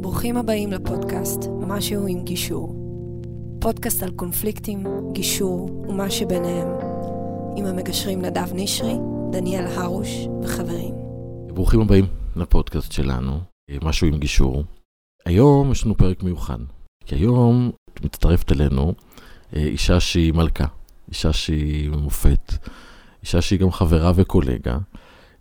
[0.00, 2.76] ברוכים הבאים לפודקאסט משהו עם גישור.
[3.60, 6.68] פודקאסט על קונפליקטים, גישור ומה שביניהם.
[7.56, 8.94] עם המגשרים נדב נשרי,
[9.32, 10.08] דניאל הרוש
[10.42, 10.94] וחברים.
[11.54, 13.40] ברוכים הבאים לפודקאסט שלנו,
[13.82, 14.64] משהו עם גישור.
[15.26, 16.58] היום יש לנו פרק מיוחד,
[17.06, 17.70] כי היום
[18.02, 18.94] מצטרפת אלינו
[19.56, 20.66] אה, אישה שהיא מלכה,
[21.08, 22.52] אישה שהיא מופת,
[23.22, 24.78] אישה שהיא גם חברה וקולגה,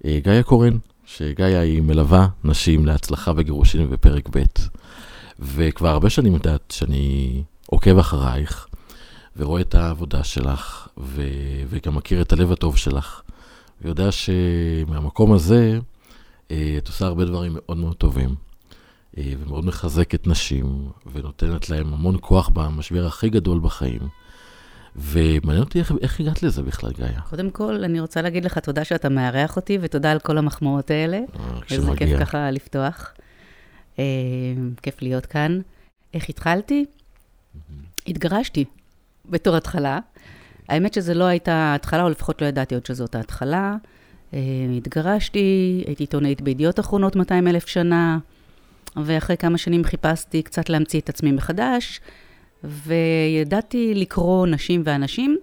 [0.05, 0.77] אה, גאיה קורן,
[1.17, 4.43] שגאיה היא מלווה נשים להצלחה בגירושים בפרק ב',
[5.39, 8.67] וכבר הרבה שנים יודעת שאני עוקב אחרייך,
[9.35, 11.23] ורואה את העבודה שלך, ו...
[11.69, 13.21] וגם מכיר את הלב הטוב שלך,
[13.81, 15.79] ויודע שמהמקום הזה
[16.51, 18.35] אה, את עושה הרבה דברים מאוד מאוד טובים.
[19.17, 24.01] ומאוד מחזקת נשים, ונותנת להם המון כוח במשבר הכי גדול בחיים.
[24.95, 27.05] ומעניין אותי איך, איך הגעת לזה בכלל, גיא.
[27.29, 31.17] קודם כל, אני רוצה להגיד לך תודה שאתה מארח אותי, ותודה על כל המחמאות האלה.
[31.17, 33.13] אה, איזה כיף ככה לפתוח.
[33.99, 34.03] אה,
[34.81, 35.59] כיף להיות כאן.
[36.13, 36.85] איך התחלתי?
[38.07, 38.65] התגרשתי
[39.29, 39.99] בתור התחלה.
[40.69, 43.75] האמת שזו לא הייתה התחלה, או לפחות לא ידעתי עוד שזאת ההתחלה.
[44.33, 44.39] אה,
[44.77, 48.17] התגרשתי, הייתי עיתונאית בידיעות אחרונות 200 אלף שנה,
[48.95, 52.01] ואחרי כמה שנים חיפשתי קצת להמציא את עצמי מחדש.
[52.63, 55.37] וידעתי לקרוא נשים ואנשים,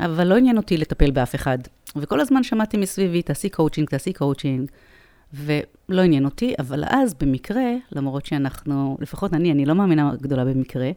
[0.00, 1.58] אבל לא עניין אותי לטפל באף אחד.
[1.96, 4.70] וכל הזמן שמעתי מסביבי, תעשי קואוצ'ינג, תעשי קואוצ'ינג,
[5.34, 10.90] ולא עניין אותי, אבל אז במקרה, למרות שאנחנו, לפחות אני, אני לא מאמינה גדולה במקרה,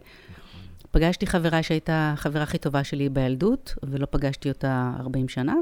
[0.92, 5.56] פגשתי חברה שהייתה החברה הכי טובה שלי בילדות, ולא פגשתי אותה 40 שנה,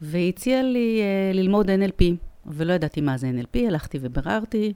[0.00, 2.04] והיא הציעה לי uh, ללמוד NLP,
[2.46, 4.72] ולא ידעתי מה זה NLP, הלכתי וביררתי.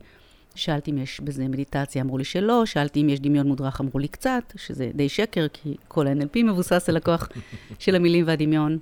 [0.56, 4.08] שאלתי אם יש בזה מדיטציה, אמרו לי שלא, שאלתי אם יש דמיון מודרך, אמרו לי
[4.08, 7.28] קצת, שזה די שקר, כי כל ה-NLP מבוסס על הכוח
[7.78, 8.78] של המילים והדמיון.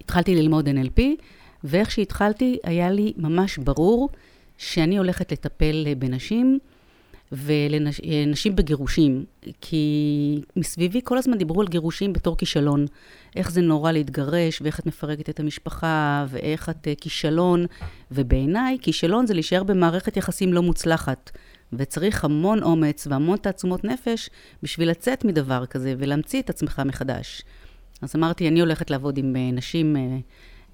[0.00, 1.00] התחלתי ללמוד NLP,
[1.64, 4.08] ואיך שהתחלתי, היה לי ממש ברור
[4.58, 6.58] שאני הולכת לטפל בנשים,
[7.32, 9.24] ולנשים בגירושים,
[9.60, 12.86] כי מסביבי כל הזמן דיברו על גירושים בתור כישלון.
[13.36, 17.66] איך זה נורא להתגרש, ואיך את מפרקת את המשפחה, ואיך את uh, כישלון.
[18.10, 21.30] ובעיניי, כישלון זה להישאר במערכת יחסים לא מוצלחת.
[21.72, 24.30] וצריך המון אומץ והמון תעצומות נפש
[24.62, 27.42] בשביל לצאת מדבר כזה ולהמציא את עצמך מחדש.
[28.02, 29.98] אז אמרתי, אני הולכת לעבוד עם uh, נשים uh,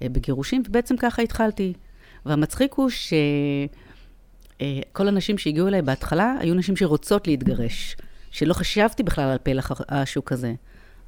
[0.03, 1.73] uh, בגירושים, ובעצם ככה התחלתי.
[2.25, 3.13] והמצחיק הוא ש...
[4.61, 7.95] אה, כל הנשים שהגיעו אליי בהתחלה, היו נשים שרוצות להתגרש,
[8.31, 10.53] שלא חשבתי בכלל על פלח השוק הזה.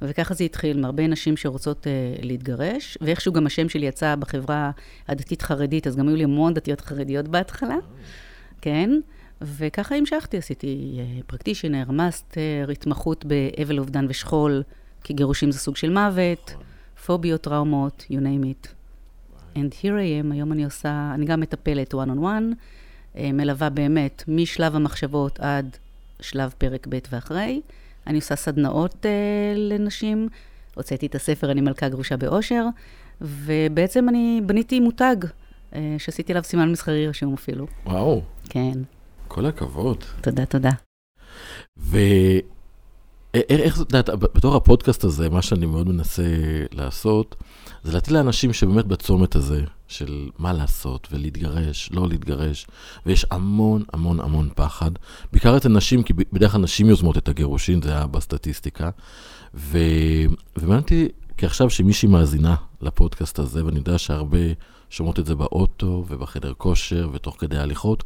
[0.02, 4.70] וככה זה התחיל, מהרבה נשים שרוצות uh, להתגרש, ואיכשהו גם השם שלי יצא בחברה
[5.08, 7.76] הדתית-חרדית, אז גם היו לי המון דתיות חרדיות בהתחלה,
[8.60, 8.90] כן?
[9.42, 14.62] וככה המשכתי, עשיתי uh, practitioner, master, התמחות באבל אובדן ושכול,
[15.04, 16.54] כי גירושים זה סוג של מוות,
[17.06, 18.68] פוביות, טראומות, you name it.
[19.54, 22.54] And here I am, היום אני עושה, אני גם מטפלת one on one.
[23.16, 25.76] אה, מלווה באמת משלב המחשבות עד
[26.20, 27.60] שלב פרק ב' ואחרי.
[28.06, 29.06] אני עושה סדנאות uh,
[29.56, 30.28] לנשים,
[30.74, 32.66] הוצאתי את הספר אני מלכה גרושה באושר,
[33.20, 35.16] ובעצם אני בניתי מותג
[35.72, 37.66] uh, שעשיתי עליו סימן מסחרי רשום אפילו.
[37.86, 38.22] וואו.
[38.48, 38.78] כן.
[39.28, 40.04] כל הכבוד.
[40.20, 40.70] תודה, תודה.
[41.76, 46.22] ואיך זאת יודעת, בתור הפודקאסט הזה, מה שאני מאוד מנסה
[46.72, 47.36] לעשות,
[47.82, 52.66] זה לתת לאנשים שבאמת בצומת הזה, של מה לעשות ולהתגרש, לא להתגרש,
[53.06, 54.90] ויש המון המון המון פחד,
[55.32, 58.90] בעיקר אצל נשים, כי בדרך כלל נשים יוזמות את הגירושין, זה היה בסטטיסטיקה,
[59.54, 59.78] ו...
[60.56, 60.82] ומעניין
[61.36, 64.38] כי עכשיו שמישהי מאזינה לפודקאסט הזה, ואני יודע שהרבה
[64.90, 68.04] שומעות את זה באוטו ובחדר כושר ותוך כדי הליכות,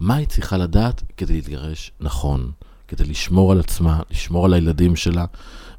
[0.00, 2.50] מה היא צריכה לדעת כדי להתגרש נכון,
[2.88, 5.24] כדי לשמור על עצמה, לשמור על הילדים שלה,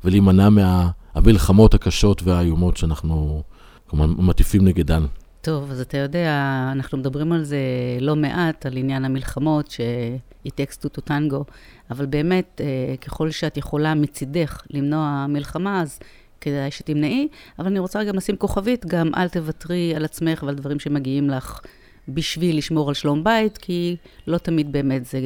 [0.03, 3.43] ולהימנע מהמלחמות הקשות והאיומות שאנחנו
[3.87, 5.05] כלומר מטיפים נגדן.
[5.45, 6.29] טוב, אז אתה יודע,
[6.71, 7.57] אנחנו מדברים על זה
[8.01, 11.51] לא מעט, על עניין המלחמות, ש-it takes two to tango,
[11.91, 15.99] אבל באמת, אה, ככל שאת יכולה מצידך למנוע מלחמה, אז
[16.41, 17.27] כדאי שתמנעי,
[17.59, 21.59] אבל אני רוצה גם לשים כוכבית, גם אל תוותרי על עצמך ועל דברים שמגיעים לך
[22.07, 23.95] בשביל לשמור על שלום בית, כי
[24.27, 25.19] לא תמיד באמת זה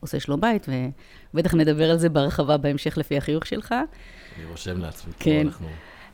[0.00, 0.66] עושה שלום בית,
[1.34, 3.72] ובטח נדבר על זה בהרחבה בהמשך לפי החיוך שלך.
[3.72, 5.46] אני רושם לעצמי, כן.
[5.46, 5.68] אנחנו...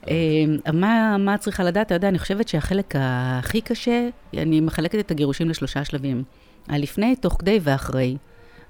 [0.09, 1.87] אה, מה, מה צריכה לדעת?
[1.87, 6.23] אתה יודע, אני חושבת שהחלק הכי קשה, אני מחלקת את הגירושים לשלושה שלבים.
[6.69, 8.17] הלפני, תוך כדי ואחרי.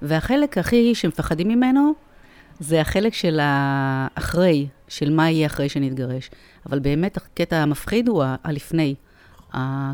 [0.01, 1.93] והחלק הכי שמפחדים ממנו,
[2.59, 6.29] זה החלק של האחרי, של מה יהיה אחרי שנתגרש.
[6.65, 8.95] אבל באמת הקטע המפחיד הוא הלפני.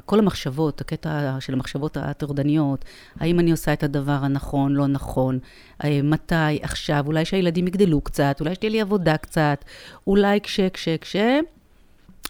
[0.06, 2.86] כל המחשבות, הקטע של המחשבות הטורדניות,
[3.20, 5.40] האם אני עושה את הדבר הנכון, לא נכון,
[5.84, 9.66] אה, מתי, עכשיו, אולי שהילדים יגדלו קצת, אולי שתהיה לי עבודה קצת,
[10.08, 11.16] אולי כש, כש, כש,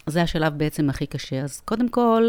[0.06, 1.42] זה השלב בעצם הכי קשה.
[1.42, 2.28] אז קודם כל,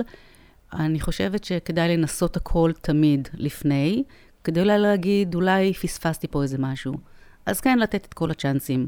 [0.73, 4.03] אני חושבת שכדאי לנסות הכל תמיד לפני,
[4.43, 6.93] כדי אולי להגיד, אולי פספסתי פה איזה משהו.
[7.45, 8.87] אז כן, לתת את כל הצ'אנסים.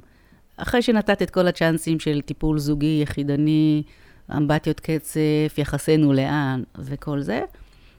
[0.57, 3.83] אחרי שנתת את כל הצ'אנסים של טיפול זוגי, יחידני,
[4.31, 7.41] אמבטיות קצף, יחסינו לאן וכל זה,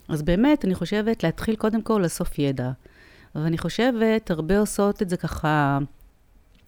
[0.09, 2.71] אז באמת, אני חושבת להתחיל קודם כל לאסוף ידע.
[3.35, 5.79] ואני חושבת, הרבה עושות את זה ככה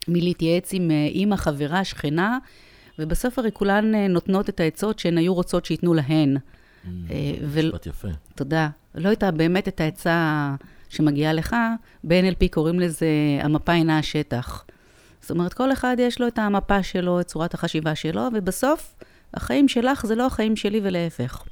[0.08, 2.38] מלהתייעץ עם אימא, חברה, שכנה,
[2.98, 6.36] ובסוף הרי כולן אה, נותנות את העצות שהן היו רוצות שייתנו להן.
[6.36, 6.88] Mm,
[7.42, 7.58] ו...
[7.58, 8.08] משפט יפה.
[8.34, 8.68] תודה.
[8.94, 10.54] לא הייתה באמת את העצה
[10.88, 11.56] שמגיעה לך,
[12.04, 13.06] ב-NLP קוראים לזה,
[13.40, 14.64] המפה אינה השטח.
[15.20, 18.94] זאת אומרת, כל אחד יש לו את המפה שלו, את צורת החשיבה שלו, ובסוף,
[19.34, 21.42] החיים שלך זה לא החיים שלי ולהפך.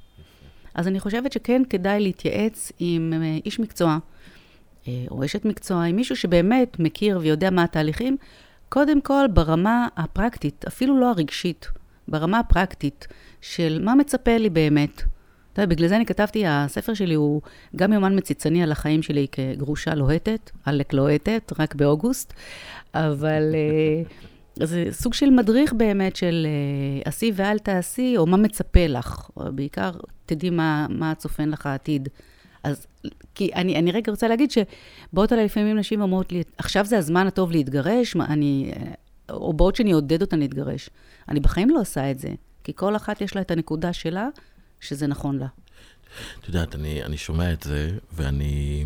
[0.74, 3.98] אז אני חושבת שכן כדאי להתייעץ עם אה, איש מקצוע,
[4.88, 8.16] אה, או אשת מקצוע, עם מישהו שבאמת מכיר ויודע מה התהליכים,
[8.68, 11.68] קודם כל ברמה הפרקטית, אפילו לא הרגשית,
[12.08, 13.06] ברמה הפרקטית
[13.40, 15.02] של מה מצפה לי באמת.
[15.52, 17.42] אתה יודע, בגלל זה אני כתבתי, הספר שלי הוא
[17.76, 22.32] גם יומן מציצני על החיים שלי כגרושה לוהטת, עלק לוהטת, רק באוגוסט,
[22.94, 24.02] אבל אה,
[24.62, 29.30] זה סוג של מדריך באמת של אה, עשי ואל תעשי, או מה מצפה לך.
[29.36, 29.90] בעיקר
[30.26, 32.08] תדעי מה, מה צופן לך העתיד.
[32.62, 32.86] אז,
[33.34, 37.26] כי אני, אני רגע רוצה להגיד שבאות עליי לפעמים נשים אומרות לי, עכשיו זה הזמן
[37.26, 38.94] הטוב להתגרש, מה, אני, אה,
[39.30, 40.90] או בעוד שאני אעודד אותן להתגרש.
[41.28, 42.28] אני בחיים לא עושה את זה,
[42.64, 44.28] כי כל אחת יש לה את הנקודה שלה,
[44.80, 45.46] שזה נכון לה.
[46.40, 48.84] את יודעת, אני, אני שומע את זה, ואני...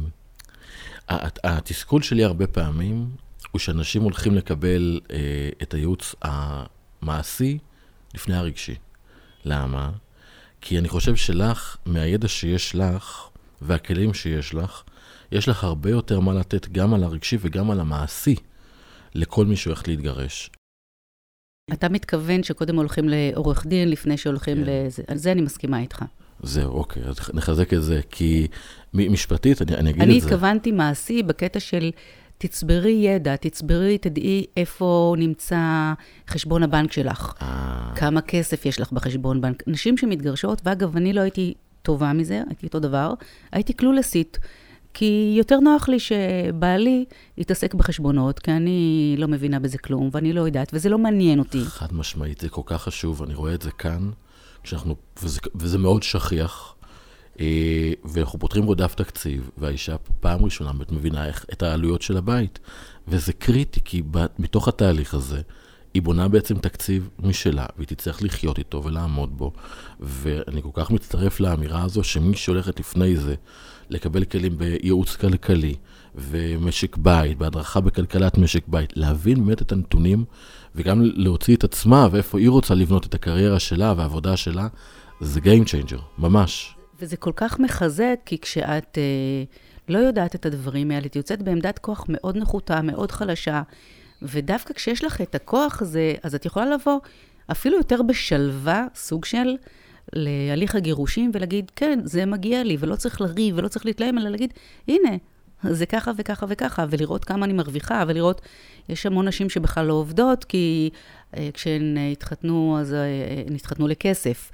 [1.44, 3.06] התסכול שלי הרבה פעמים
[3.50, 7.58] הוא שאנשים הולכים לקבל אה, את הייעוץ המעשי
[8.14, 8.74] לפני הרגשי.
[9.44, 9.90] למה?
[10.60, 13.28] כי אני חושב שלך, מהידע שיש לך
[13.62, 14.82] והכלים שיש לך,
[15.32, 18.34] יש לך הרבה יותר מה לתת גם על הרגשי וגם על המעשי
[19.14, 20.50] לכל מי שהולך להתגרש.
[21.72, 24.62] אתה מתכוון שקודם הולכים לעורך דין לפני שהולכים כן.
[24.66, 26.04] לזה, על זה אני מסכימה איתך.
[26.42, 28.46] זהו, אוקיי, אז נחזק את זה, כי
[28.94, 30.26] משפטית, אני, אני אגיד אני את זה.
[30.26, 31.90] אני התכוונתי מעשי בקטע של
[32.38, 35.92] תצברי ידע, תצברי, תדעי איפה נמצא
[36.28, 37.92] חשבון הבנק שלך, אה.
[37.96, 39.62] כמה כסף יש לך בחשבון בנק.
[39.66, 43.14] נשים שמתגרשות, ואגב, אני לא הייתי טובה מזה, הייתי אותו דבר,
[43.52, 44.38] הייתי קלולסית.
[44.94, 47.04] כי יותר נוח לי שבעלי
[47.36, 51.60] יתעסק בחשבונות, כי אני לא מבינה בזה כלום, ואני לא יודעת, וזה לא מעניין אותי.
[51.64, 54.10] חד משמעית, זה כל כך חשוב, אני רואה את זה כאן,
[54.62, 56.74] כשאנחנו, וזה, וזה מאוד שכיח,
[58.04, 62.58] ואנחנו פותחים בו דף תקציב, והאישה פעם ראשונה באמת מבינה איך, את העלויות של הבית,
[63.08, 64.02] וזה קריטי, כי
[64.38, 65.40] מתוך התהליך הזה,
[65.94, 69.52] היא בונה בעצם תקציב משלה, והיא תצטרך לחיות איתו ולעמוד בו.
[70.00, 73.34] ואני כל כך מצטרף לאמירה הזו, שמי שהולכת לפני זה
[73.90, 75.74] לקבל כלים בייעוץ כלכלי
[76.14, 80.24] ומשק בית, בהדרכה בכלכלת משק בית, להבין באמת את הנתונים
[80.74, 84.68] וגם להוציא את עצמה ואיפה היא רוצה לבנות את הקריירה שלה והעבודה שלה,
[85.20, 86.77] זה Game Changer, ממש.
[87.00, 89.44] וזה כל כך מחזק, כי כשאת אה,
[89.88, 93.62] לא יודעת את הדברים האלה, את יוצאת בעמדת כוח מאוד נחותה, מאוד חלשה,
[94.22, 96.98] ודווקא כשיש לך את הכוח הזה, אז את יכולה לבוא
[97.50, 99.56] אפילו יותר בשלווה, סוג של
[100.12, 104.52] להליך הגירושים, ולהגיד, כן, זה מגיע לי, ולא צריך לריב, ולא צריך להתלהם, אלא להגיד,
[104.88, 105.16] הנה,
[105.62, 108.40] זה ככה וככה וככה, ולראות כמה אני מרוויחה, ולראות,
[108.88, 110.90] יש המון נשים שבכלל לא עובדות, כי
[111.36, 113.06] אה, כשהן התחתנו, אז אה,
[113.46, 114.50] הן התחתנו לכסף.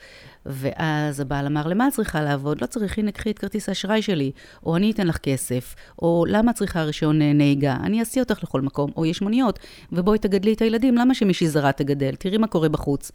[0.47, 2.61] ואז הבעל אמר, למה את צריכה לעבוד?
[2.61, 4.31] לא צריך, הנה, קחי את כרטיס האשראי שלי,
[4.67, 7.77] או אני אתן לך כסף, או למה את צריכה רישיון אה, נהיגה?
[7.83, 9.59] אני אסיע אותך לכל מקום, או יש מוניות,
[9.93, 12.15] ובואי תגדלי את הילדים, למה שמישהי זרה תגדל?
[12.15, 13.13] תראי מה קורה בחוץ.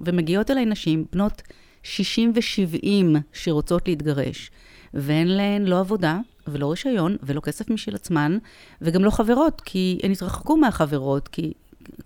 [0.00, 1.42] ומגיעות אליי נשים, בנות
[1.82, 4.50] 60 ו-70 שרוצות להתגרש,
[4.94, 6.18] ואין להן לא עבודה,
[6.48, 8.38] ולא רישיון, ולא כסף משל עצמן,
[8.82, 11.52] וגם לא חברות, כי הן התרחקו מהחברות, כי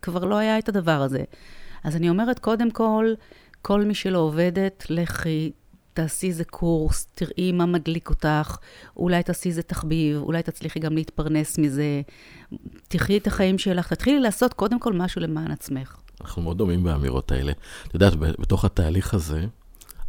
[0.03, 1.25] כבר לא היה את הדבר הזה.
[1.85, 3.13] אז אני אומרת, קודם כל,
[3.63, 5.53] כל מי שלא עובדת, לכי,
[5.95, 8.57] תעשי איזה קורס, תראי מה מדליק אותך,
[8.97, 12.03] אולי תעשי איזה תחביב, אולי תצליחי גם להתפרנס מזה.
[12.89, 15.97] תחי את החיים שלך, תתחילי לעשות קודם כל משהו למען עצמך.
[16.21, 17.53] אנחנו מאוד דומים באמירות האלה.
[17.87, 19.47] את יודעת, בתוך התהליך הזה,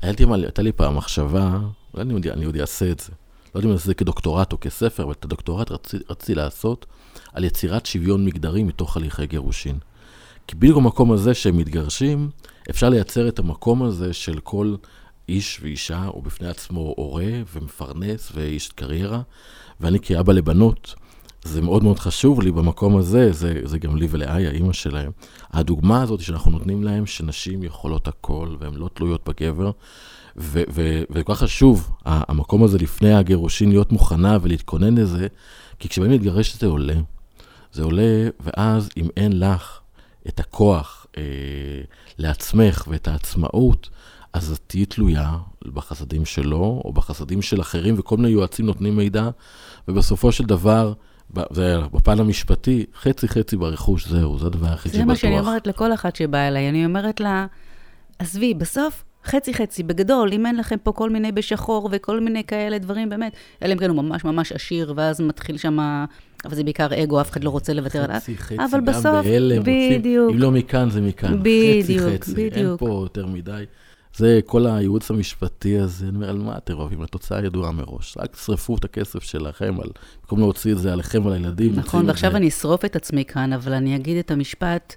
[0.03, 1.59] הייתה לי פעם מחשבה,
[1.93, 3.11] אולי אני, אני עוד אעשה את זה.
[3.55, 6.85] לא יודע אם זה כדוקטורט או כספר, אבל את הדוקטורט רציתי רצי לעשות
[7.33, 9.77] על יצירת שוויון מגדרי מתוך הליכי גירושין.
[10.47, 12.29] כי בדיוק במקום הזה שהם מתגרשים,
[12.69, 14.75] אפשר לייצר את המקום הזה של כל
[15.29, 19.21] איש ואישה, הוא בפני עצמו הורה ומפרנס ואיש קריירה,
[19.81, 20.95] ואני כאבא לבנות,
[21.43, 25.11] זה מאוד מאוד חשוב לי במקום הזה, זה, זה גם לי ולאיה, אימא שלהם.
[25.51, 29.71] הדוגמה הזאת שאנחנו נותנים להם, שנשים יכולות הכל והן לא תלויות בגבר,
[30.35, 35.27] וכל כך חשוב, המקום הזה לפני הגירושין להיות מוכנה ולהתכונן לזה,
[35.79, 36.95] כי כשבאים להתגרש זה עולה.
[37.73, 39.79] זה עולה, ואז אם אין לך
[40.27, 41.23] את הכוח אה,
[42.17, 43.89] לעצמך ואת העצמאות,
[44.33, 49.29] אז את תהיי תלויה בחסדים שלו, או בחסדים של אחרים, וכל מיני יועצים נותנים מידע,
[49.87, 50.93] ובסופו של דבר,
[51.51, 55.01] זה בפן המשפטי, חצי חצי ברכוש, זהו, זה הדבר הכי שבטוח.
[55.01, 57.45] זה מה שאני אומרת לכל אחת שבאה אליי, אני אומרת לה,
[58.19, 62.77] עזבי, בסוף חצי חצי, בגדול, אם אין לכם פה כל מיני בשחור וכל מיני כאלה
[62.77, 65.77] דברים, באמת, אלא אם כן הוא ממש ממש עשיר, ואז מתחיל שם,
[66.45, 68.15] אבל זה בעיקר אגו, אף אחד לא רוצה לוותר עליו.
[68.15, 70.23] חצי חצי, אבל גם בסוף, בהלם, בדיוק.
[70.25, 71.39] רוצים, אם לא מכאן זה מכאן.
[71.39, 72.79] בדיוק, חצי חצי, אין בדיוק.
[72.79, 73.63] פה יותר מדי.
[74.15, 77.01] זה כל הייעוץ המשפטי הזה, אני אומר, על מה אתם רבים?
[77.01, 78.17] התוצאה ידועה מראש.
[78.17, 79.89] רק תשרפו את הכסף שלכם, על,
[80.21, 81.75] במקום להוציא את זה עליכם ועל הילדים.
[81.75, 82.37] נכון, ועכשיו זה.
[82.37, 84.95] אני אשרוף את עצמי כאן, אבל אני אגיד את המשפט,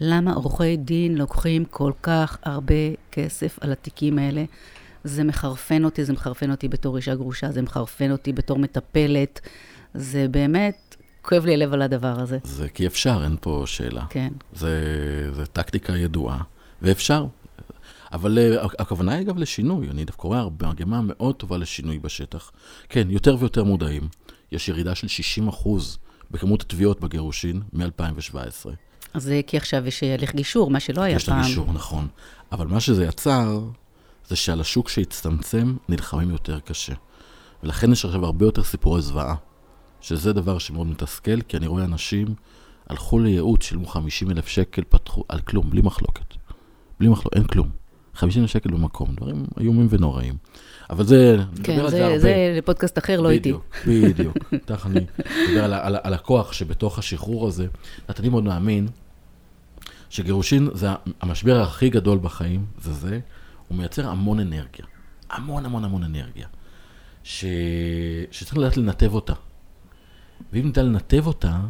[0.00, 2.74] למה עורכי דין לוקחים כל כך הרבה
[3.12, 4.44] כסף על התיקים האלה?
[5.04, 9.40] זה מחרפן אותי, זה מחרפן אותי בתור אישה גרושה, זה מחרפן אותי בתור מטפלת.
[9.94, 12.38] זה באמת, כואב לי הלב על הדבר הזה.
[12.44, 14.04] זה כי אפשר, אין פה שאלה.
[14.10, 14.32] כן.
[14.54, 14.80] זה,
[15.32, 16.38] זה טקטיקה ידועה,
[16.82, 17.26] ואפשר.
[18.14, 22.50] אבל אה, הכוונה היא אגב לשינוי, אני דווקא רואה הרבה, מגמה מאוד טובה לשינוי בשטח.
[22.88, 24.08] כן, יותר ויותר מודעים.
[24.52, 25.98] יש ירידה של 60 אחוז
[26.30, 28.36] בכמות התביעות בגירושין מ-2017.
[29.14, 31.40] אז זה כי עכשיו יש הליך גישור, מה שלא היה יש פעם.
[31.40, 32.08] הגישור, נכון.
[32.52, 33.60] אבל מה שזה יצר,
[34.28, 36.94] זה שעל השוק שהצטמצם, נלחמים יותר קשה.
[37.62, 39.34] ולכן יש עכשיו הרבה יותר סיפורי זוועה.
[40.00, 42.34] שזה דבר שמאוד מתסכל, כי אני רואה אנשים
[42.88, 46.34] הלכו לייעוץ, שילמו 50 אלף שקל, פתחו, על כלום, בלי מחלוקת.
[47.00, 47.83] בלי מחלוקת, אין כלום.
[48.14, 50.34] 50 אלף שקל במקום, דברים איומים ונוראים.
[50.90, 52.18] אבל זה, נדבר כן, על זה זה, הרבה.
[52.18, 53.52] זה לפודקאסט אחר, לא איתי.
[53.52, 54.36] בדיוק, בדיוק.
[54.52, 55.00] איתך אני
[55.48, 57.66] מדבר על, על, על הכוח שבתוך השחרור הזה.
[58.10, 58.88] את אני מאוד מאמין
[60.10, 60.88] שגירושין זה
[61.20, 63.20] המשבר הכי גדול בחיים, זה זה,
[63.68, 64.86] הוא מייצר המון אנרגיה.
[65.30, 66.46] המון המון המון אנרגיה.
[67.24, 67.44] ש...
[68.30, 69.32] שצריך לדעת לנתב אותה.
[70.52, 71.60] ואם נדע לנתב אותה,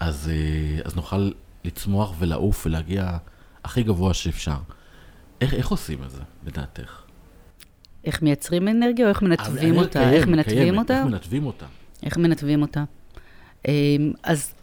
[0.00, 1.30] אז, אה, אז נוכל
[1.64, 3.16] לצמוח ולעוף ולהגיע
[3.64, 4.56] הכי גבוה שאפשר.
[5.40, 7.02] איך, איך עושים את זה, לדעתך?
[8.04, 9.98] איך מייצרים אנרגיה או איך מנתבים האנרגיה אותה?
[9.98, 10.98] קיימת, איך מנתבים קיימת, אותה?
[10.98, 11.66] איך מנתבים אותה?
[12.02, 12.84] איך מנתבים אותה?
[13.68, 14.54] אמ, אז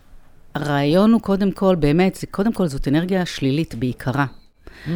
[0.56, 4.26] הרעיון הוא קודם כל, באמת, זה, קודם כל זאת אנרגיה שלילית בעיקרה.
[4.86, 4.90] Hmm.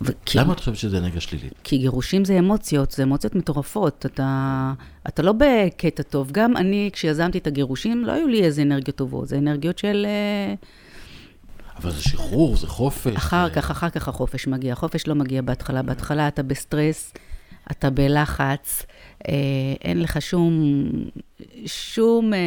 [0.00, 1.52] וכי, למה את חושבת שזה אנרגיה שלילית?
[1.64, 4.06] כי גירושים זה אמוציות, זה אמוציות מטורפות.
[4.06, 4.72] אתה,
[5.08, 6.28] אתה לא בקטע טוב.
[6.32, 9.28] גם אני, כשיזמתי את הגירושים, לא היו לי איזה אנרגיות טובות.
[9.28, 10.06] זה אנרגיות של...
[10.08, 10.54] אה,
[11.82, 13.16] אבל זה שחרור, זה חופש.
[13.16, 13.54] אחר זה...
[13.54, 14.72] כך, אחר כך החופש מגיע.
[14.72, 15.82] החופש לא מגיע בהתחלה.
[15.82, 17.12] בהתחלה אתה בסטרס,
[17.70, 18.86] אתה בלחץ,
[19.28, 19.34] אה,
[19.80, 20.72] אין לך שום,
[21.66, 22.38] שום אה,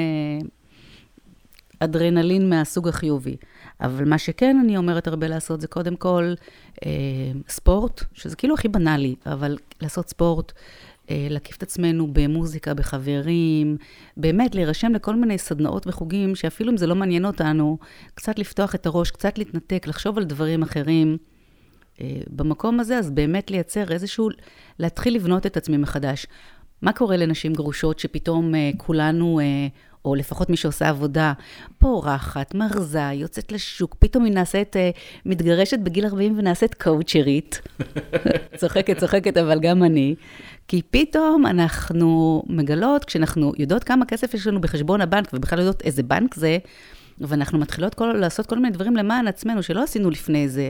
[1.79, 3.35] אדרנלין מהסוג החיובי.
[3.81, 6.33] אבל מה שכן אני אומרת הרבה לעשות זה קודם כל
[6.85, 6.91] אה,
[7.49, 10.53] ספורט, שזה כאילו הכי בנאלי, אבל לעשות ספורט,
[11.09, 13.77] להקיף את עצמנו במוזיקה, בחברים,
[14.17, 17.77] באמת להירשם לכל מיני סדנאות וחוגים, שאפילו אם זה לא מעניין אותנו,
[18.15, 21.17] קצת לפתוח את הראש, קצת להתנתק, לחשוב על דברים אחרים.
[22.01, 24.29] אה, במקום הזה, אז באמת לייצר איזשהו,
[24.79, 26.27] להתחיל לבנות את עצמי מחדש.
[26.81, 29.67] מה קורה לנשים גרושות שפתאום אה, כולנו, אה,
[30.05, 31.33] או לפחות מי שעושה עבודה,
[31.77, 34.89] פורחת, מרזה, יוצאת לשוק, פתאום היא נעשית, אה,
[35.25, 37.61] מתגרשת בגיל 40 ונעשית קואוצ'רית.
[38.59, 40.15] צוחקת, צוחקת, אבל גם אני.
[40.67, 46.03] כי פתאום אנחנו מגלות, כשאנחנו יודעות כמה כסף יש לנו בחשבון הבנק, ובכלל יודעות איזה
[46.03, 46.57] בנק זה,
[47.19, 50.69] ואנחנו מתחילות כל, לעשות כל מיני דברים למען עצמנו שלא עשינו לפני זה,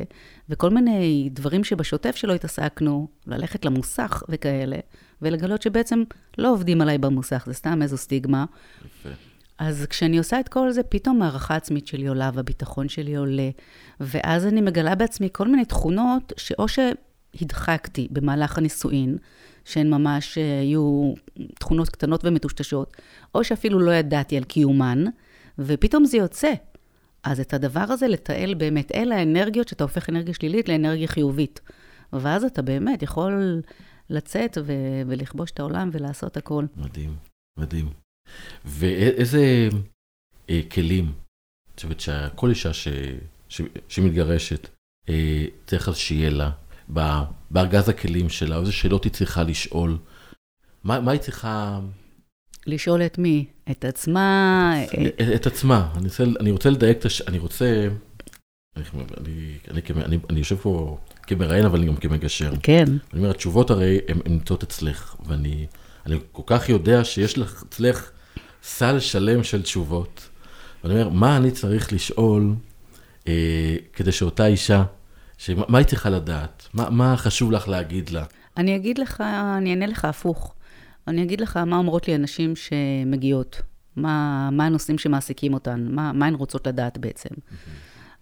[0.50, 4.78] וכל מיני דברים שבשוטף שלא התעסקנו, ללכת למוסך וכאלה,
[5.22, 6.04] ולגלות שבעצם
[6.38, 8.46] לא עובדים עליי במוסך, זה סתם איזו סטיגמה.
[9.60, 13.50] אז כשאני עושה את כל זה, פתאום הערכה העצמית שלי עולה והביטחון שלי עולה.
[14.00, 19.18] ואז אני מגלה בעצמי כל מיני תכונות שאו שהדחקתי במהלך הנישואין,
[19.66, 21.14] שהן ממש אה, היו
[21.60, 22.98] תכונות קטנות ומטושטשות,
[23.36, 25.04] או שאפילו לא ידעתי על קיומן,
[25.60, 26.54] ופתאום זה יוצא.
[27.24, 31.62] אז את הדבר הזה לתעל באמת, אלה האנרגיות שאתה הופך אנרגיה שלילית לאנרגיה חיובית.
[32.14, 33.62] ואז אתה באמת יכול
[34.10, 36.66] לצאת ו- ולכבוש את העולם ולעשות הכל.
[36.78, 37.16] מדהים,
[37.60, 38.05] מדהים.
[38.66, 39.70] ואיזה
[40.50, 41.12] אה, כלים,
[41.74, 42.88] את חושבת שכל אישה ש,
[43.50, 44.68] ש, שמתגרשת,
[45.10, 46.52] אה, צריך אז שיהיה לה,
[47.52, 49.98] בארגז הכלים שלה, איזה שאלות היא צריכה לשאול?
[50.84, 51.80] מה, מה היא צריכה...
[52.68, 53.46] לשאול את מי?
[53.72, 54.74] את עצמה?
[54.98, 55.94] אה, את, את עצמה.
[55.96, 57.22] אני רוצה, אני רוצה לדייק את הש...
[57.22, 57.88] אני רוצה...
[58.76, 58.84] אני,
[59.22, 62.54] אני, אני, אני, אני יושב פה כמראיין, אבל אני גם כמגשר.
[62.64, 62.86] כן.
[62.88, 65.68] אני אומר, התשובות הרי הן הן נמצאות אצלך, ואני
[66.06, 68.12] אני כל כך יודע שיש לך אצלך
[68.66, 70.30] סל שלם של תשובות.
[70.84, 72.54] ואני אומר, מה אני צריך לשאול
[73.28, 74.84] אה, כדי שאותה אישה,
[75.38, 76.68] שמה, מה היא צריכה לדעת?
[76.74, 78.24] מה, מה חשוב לך להגיד לה?
[78.58, 79.22] אני אגיד לך,
[79.58, 80.54] אני אענה לך הפוך.
[81.08, 83.62] אני אגיד לך מה אומרות לי הנשים שמגיעות,
[83.96, 87.30] מה, מה הנושאים שמעסיקים אותן, מה, מה הן רוצות לדעת בעצם.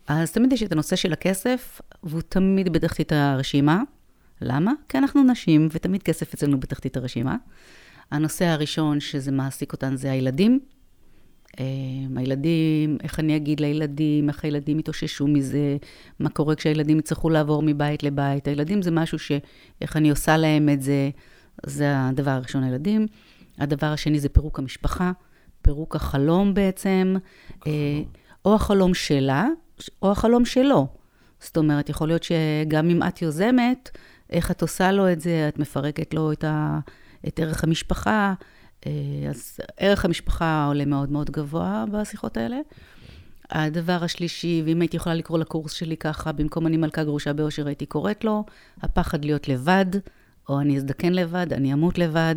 [0.07, 2.69] אז תמיד יש את הנושא של הכסף, והוא תמיד
[3.01, 3.81] את הרשימה,
[4.41, 4.71] למה?
[4.89, 7.35] כי אנחנו נשים, ותמיד כסף אצלנו בתחתית הרשימה.
[8.13, 10.59] הנושא הראשון שזה מעסיק אותן זה הילדים.
[11.59, 11.65] אה,
[12.15, 15.77] הילדים, איך אני אגיד לילדים, איך הילדים יתאוששו מזה,
[16.19, 18.47] מה קורה כשהילדים יצטרכו לעבור מבית לבית.
[18.47, 19.31] הילדים זה משהו ש...
[19.81, 21.09] איך אני עושה להם את זה,
[21.65, 23.07] זה הדבר הראשון, הילדים.
[23.57, 25.11] הדבר השני זה פירוק המשפחה,
[25.61, 27.15] פירוק החלום בעצם,
[27.67, 28.01] אה,
[28.45, 29.47] או החלום שלה,
[30.01, 30.87] או החלום שלו.
[31.39, 33.89] זאת אומרת, יכול להיות שגם אם את יוזמת,
[34.29, 36.79] איך את עושה לו את זה, את מפרקת לו את, ה,
[37.27, 38.33] את ערך המשפחה.
[38.85, 38.91] אה,
[39.29, 42.57] אז ערך המשפחה עולה מאוד מאוד גבוה בשיחות האלה.
[43.49, 47.85] הדבר השלישי, ואם הייתי יכולה לקרוא לקורס שלי ככה, במקום אני מלכה גרושה באושר, הייתי
[47.85, 48.45] קוראת לו,
[48.81, 49.85] הפחד להיות לבד,
[50.49, 52.35] או אני אזדקן לבד, אני אמות לבד.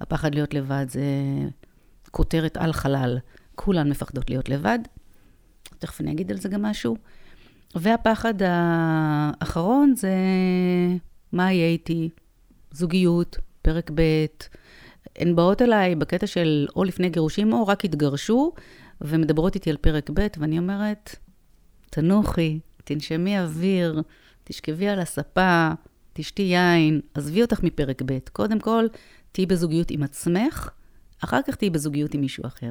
[0.00, 1.04] הפחד להיות לבד זה
[2.10, 3.18] כותרת על חלל.
[3.54, 4.78] כולן מפחדות להיות לבד.
[5.78, 6.96] תכף אני אגיד על זה גם משהו.
[7.74, 10.14] והפחד האחרון זה
[11.32, 12.08] מה יהיה איתי,
[12.70, 14.26] זוגיות, פרק ב',
[15.16, 18.52] הן באות אליי בקטע של או לפני גירושים או רק התגרשו,
[19.00, 21.16] ומדברות איתי על פרק ב', ואני אומרת,
[21.90, 24.02] תנוחי, תנשמי אוויר,
[24.44, 25.70] תשכבי על הספה,
[26.12, 28.18] תשתי יין, עזבי אותך מפרק ב'.
[28.32, 28.86] קודם כל,
[29.32, 30.68] תהיי בזוגיות עם עצמך,
[31.24, 32.70] אחר כך תהיי בזוגיות עם מישהו אחר.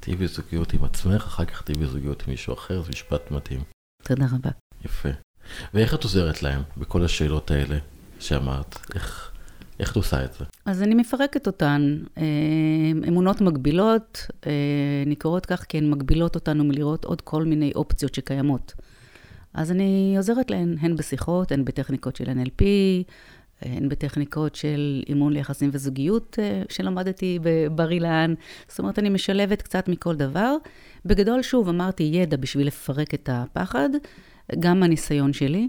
[0.00, 3.62] תהיי בזוגיות עם עצמך, אחר כך תהיי בזוגיות עם מישהו אחר, זה משפט מתאים.
[4.02, 4.50] תודה רבה.
[4.84, 5.08] יפה.
[5.74, 7.78] ואיך את עוזרת להם בכל השאלות האלה
[8.20, 8.78] שאמרת?
[8.94, 9.31] איך,
[9.82, 10.44] איך את עושה את זה?
[10.64, 11.98] אז אני מפרקת אותן.
[12.18, 12.22] אה,
[13.08, 14.52] אמונות מגבילות, אה,
[15.06, 18.74] נקראות כך כי הן מגבילות אותנו מלראות עוד כל מיני אופציות שקיימות.
[19.54, 22.62] אז אני עוזרת להן, הן בשיחות, הן בטכניקות של NLP,
[23.62, 28.34] הן בטכניקות של אימון ליחסים וזוגיות אה, שלמדתי בבר אילן.
[28.68, 30.56] זאת אומרת, אני משלבת קצת מכל דבר.
[31.04, 33.88] בגדול, שוב, אמרתי ידע בשביל לפרק את הפחד,
[34.60, 35.68] גם הניסיון שלי,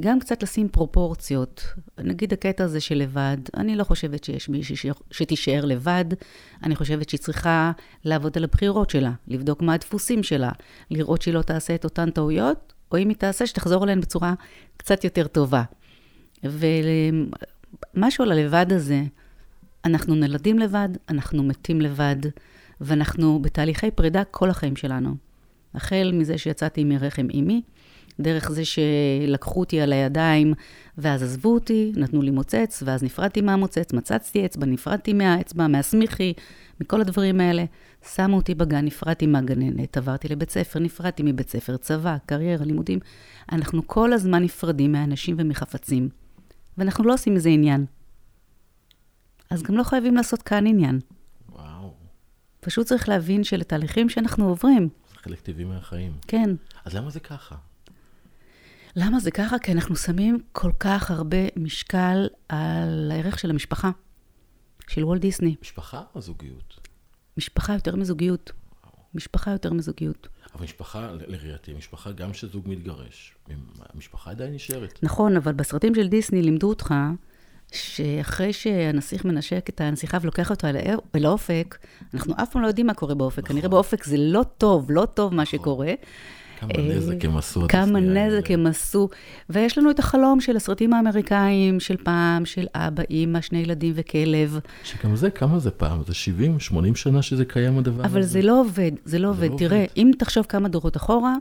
[0.00, 1.64] גם קצת לשים פרופורציות.
[1.98, 6.04] נגיד הקטע הזה של לבד, אני לא חושבת שיש מישהי שתישאר לבד,
[6.62, 7.72] אני חושבת שהיא צריכה
[8.04, 10.50] לעבוד על הבחירות שלה, לבדוק מה הדפוסים שלה,
[10.90, 14.34] לראות שהיא לא תעשה את אותן טעויות, או אם היא תעשה, שתחזור אליהן בצורה
[14.76, 15.62] קצת יותר טובה.
[16.44, 19.02] ומשהו על הלבד הזה,
[19.84, 22.16] אנחנו נולדים לבד, אנחנו מתים לבד,
[22.80, 25.14] ואנחנו בתהליכי פרידה כל החיים שלנו.
[25.74, 27.62] החל מזה שיצאתי מרחם אימי,
[28.20, 30.54] דרך זה שלקחו אותי על הידיים,
[30.98, 36.32] ואז עזבו אותי, נתנו לי מוצץ, ואז נפרדתי מהמוצץ, מצצתי אצבע, נפרדתי מהאצבע, מהסמיכי,
[36.80, 37.64] מכל הדברים האלה.
[38.14, 42.98] שמו אותי בגן, נפרדתי מהגננת, עברתי לבית ספר, נפרדתי מבית ספר, צבא, קריירה, לימודים.
[43.52, 46.08] אנחנו כל הזמן נפרדים מאנשים ומחפצים.
[46.78, 47.86] ואנחנו לא עושים מזה עניין.
[49.50, 51.00] אז גם לא חייבים לעשות כאן עניין.
[51.48, 51.94] וואו.
[52.60, 54.88] פשוט צריך להבין שלתהליכים שאנחנו עוברים.
[55.08, 56.12] זה חלק טבעי מהחיים.
[56.26, 56.50] כן.
[56.84, 57.56] אז למה זה ככה?
[58.96, 59.58] למה זה ככה?
[59.58, 63.90] כי אנחנו שמים כל כך הרבה משקל על הערך של המשפחה,
[64.88, 65.54] של וולט דיסני.
[65.62, 66.80] משפחה או זוגיות?
[67.36, 68.52] משפחה יותר מזוגיות.
[69.14, 70.28] משפחה יותר מזוגיות.
[70.54, 73.34] אבל משפחה, לראייתי, משפחה גם שזוג מתגרש,
[73.94, 74.98] המשפחה עדיין נשארת.
[75.02, 76.94] נכון, אבל בסרטים של דיסני לימדו אותך
[77.72, 80.66] שאחרי שהנסיך מנשק את הנסיכה ולוקח אותו
[81.14, 81.78] אל האופק,
[82.14, 83.38] אנחנו אף פעם לא יודעים מה קורה באופק.
[83.38, 83.52] נכון.
[83.52, 85.58] כנראה באופק זה לא טוב, לא טוב מה נכון.
[85.58, 85.92] שקורה.
[86.60, 87.68] כמה נזק הם עשו.
[87.68, 89.08] כמה נזק הם עשו.
[89.50, 94.58] ויש לנו את החלום של הסרטים האמריקאים של פעם, של אבא, אימא, שני ילדים וכלב.
[94.84, 96.02] שגם זה, כמה זה פעם?
[96.06, 98.12] זה 70, 80 שנה שזה קיים הדבר אבל הזה?
[98.18, 99.50] אבל זה לא עובד, זה לא עובד.
[99.50, 99.88] לא תראה, עובד.
[99.96, 101.34] אם תחשוב כמה דורות אחורה,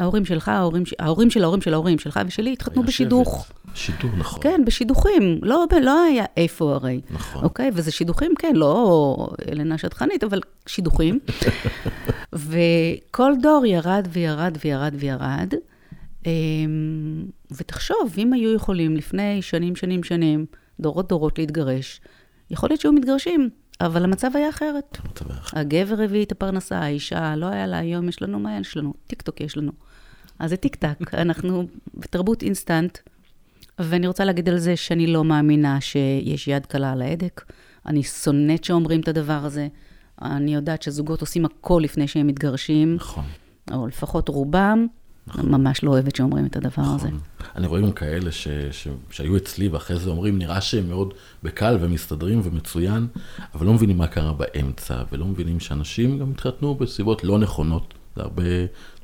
[0.00, 3.46] ההורים שלך, ההורים, ההורים של ההורים של ההורים שלך ושלי התחתנו בשידוך.
[3.46, 3.76] שבט.
[3.76, 4.42] שידוך, נכון.
[4.42, 5.38] כן, בשידוכים.
[5.42, 7.00] לא, לא היה איפה הרי.
[7.10, 7.44] נכון.
[7.44, 7.70] אוקיי?
[7.74, 11.18] וזה שידוכים, כן, לא אלנה שטחנית, אבל שידוכים.
[12.32, 15.54] וכל דור ירד וירד וירד וירד.
[16.26, 20.46] אמ, ותחשוב, אם היו יכולים לפני שנים, שנים, שנים,
[20.80, 22.00] דורות דורות להתגרש,
[22.50, 24.98] יכול להיות שהיו מתגרשים, אבל המצב היה אחרת.
[25.52, 28.94] הגבר הביא את הפרנסה, האישה, לא היה לה, היום יש לנו, מה יש לנו?
[29.06, 29.72] טיק טוק יש לנו.
[30.40, 32.98] אז זה טיק טק, אנחנו בתרבות אינסטנט,
[33.78, 37.44] ואני רוצה להגיד על זה שאני לא מאמינה שיש יד קלה על ההדק.
[37.86, 39.68] אני שונאת שאומרים את הדבר הזה.
[40.22, 42.94] אני יודעת שזוגות עושים הכל לפני שהם מתגרשים.
[42.94, 43.24] נכון.
[43.72, 44.86] או לפחות רובם.
[45.26, 45.48] נכון.
[45.50, 46.94] ממש לא אוהבת שאומרים את הדבר נכון.
[46.94, 47.08] הזה.
[47.56, 51.76] אני רואה גם כאלה ש, ש, שהיו אצלי ואחרי זה אומרים, נראה שהם מאוד בקל
[51.80, 53.06] ומסתדרים ומצוין,
[53.54, 57.94] אבל לא מבינים מה קרה באמצע, ולא מבינים שאנשים גם התחתנו בסביבות לא נכונות.
[58.16, 58.42] זה הרבה,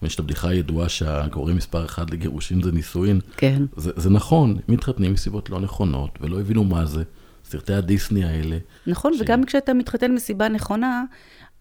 [0.03, 3.21] יש את הבדיחה הידועה שהגורם מספר אחד לגירושים זה נישואין.
[3.37, 3.63] כן.
[3.77, 7.03] זה, זה נכון, מתחתנים מסיבות לא נכונות, ולא הבינו מה זה.
[7.45, 8.59] סרטי הדיסני האלה.
[8.87, 9.21] נכון, ש...
[9.21, 11.05] וגם כשאתה מתחתן מסיבה נכונה,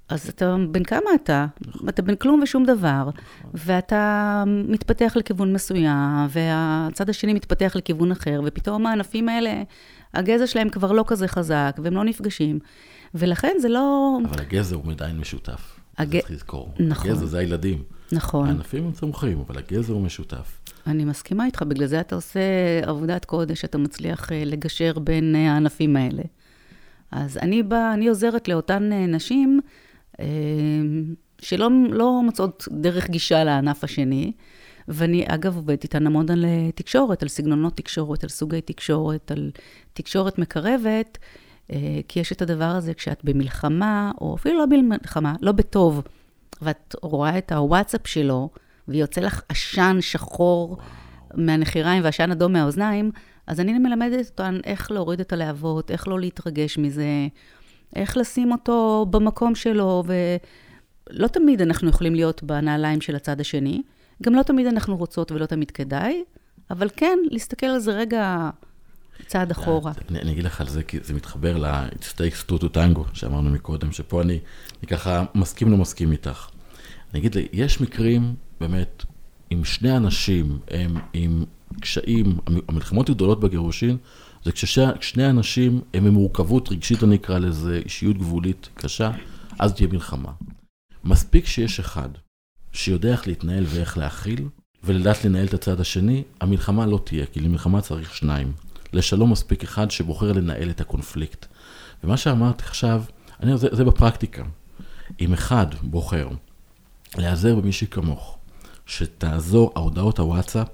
[0.09, 1.45] אז אתה, בן כמה אתה?
[1.89, 3.09] אתה בן כלום ושום דבר,
[3.53, 9.63] ואתה מתפתח לכיוון מסוים, והצד השני מתפתח לכיוון אחר, ופתאום הענפים האלה,
[10.13, 12.59] הגזע שלהם כבר לא כזה חזק, והם לא נפגשים.
[13.13, 14.17] ולכן זה לא...
[14.29, 15.74] אבל הגזע הוא עדיין משותף.
[15.97, 16.73] הג- צריך לזכור.
[16.79, 17.11] נכון.
[17.11, 17.83] הגזע זה הילדים.
[18.11, 18.47] נכון.
[18.47, 20.59] הענפים הם צומחים, אבל הגזע הוא משותף.
[20.87, 22.39] אני מסכימה איתך, בגלל זה אתה עושה
[22.83, 26.23] עבודת קודש, אתה מצליח אה, לגשר בין אה, הענפים האלה.
[27.11, 29.59] אז אני באה, אני עוזרת לאותן אה, נשים
[31.41, 34.31] שלא לא מוצאות דרך גישה לענף השני,
[34.87, 39.51] ואני אגב עובדת איתן המון על תקשורת, על סגנונות תקשורת, על סוגי תקשורת, על
[39.93, 41.17] תקשורת מקרבת,
[42.07, 46.01] כי יש את הדבר הזה כשאת במלחמה, או אפילו לא במלחמה, לא בטוב,
[46.61, 48.49] ואת רואה את הוואטסאפ שלו,
[48.87, 50.77] ויוצא לך עשן שחור
[51.33, 53.11] מהנחיריים ועשן אדום מהאוזניים,
[53.47, 57.27] אז אני מלמדת אותן איך להוריד את הלהבות, איך לא להתרגש מזה,
[57.95, 60.03] איך לשים אותו במקום שלו,
[61.07, 63.81] ולא תמיד אנחנו יכולים להיות בנעליים של הצד השני,
[64.23, 66.23] גם לא תמיד אנחנו רוצות ולא תמיד כדאי,
[66.71, 68.49] אבל כן, להסתכל על זה רגע
[69.27, 69.91] צעד אחורה.
[70.09, 73.49] אני, אני אגיד לך על זה, כי זה מתחבר ל-It takes two to tango, שאמרנו
[73.49, 74.39] מקודם, שפה אני,
[74.79, 76.47] אני ככה מסכים לא מסכים איתך.
[77.11, 79.03] אני אגיד, לי, יש מקרים, באמת,
[79.53, 81.45] אם שני אנשים הם עם
[81.81, 83.97] קשיים, המלחמות הגדולות בגירושין,
[84.43, 89.11] זה כששני אנשים הם במורכבות רגשית, אני אקרא לזה, אישיות גבולית קשה,
[89.59, 90.31] אז תהיה מלחמה.
[91.03, 92.09] מספיק שיש אחד
[92.71, 94.47] שיודע איך להתנהל ואיך להכיל,
[94.83, 98.53] ולדעת לנהל את הצד השני, המלחמה לא תהיה, כי למלחמה צריך שניים.
[98.95, 101.45] לשלום מספיק אחד שבוחר לנהל את הקונפליקט.
[102.03, 103.03] ומה שאמרתי עכשיו,
[103.43, 104.43] אני, זה, זה בפרקטיקה.
[105.21, 106.27] אם אחד בוחר
[107.17, 108.37] להיעזר במישהי כמוך,
[108.85, 110.67] שתעזור, ההודעות הוואטסאפ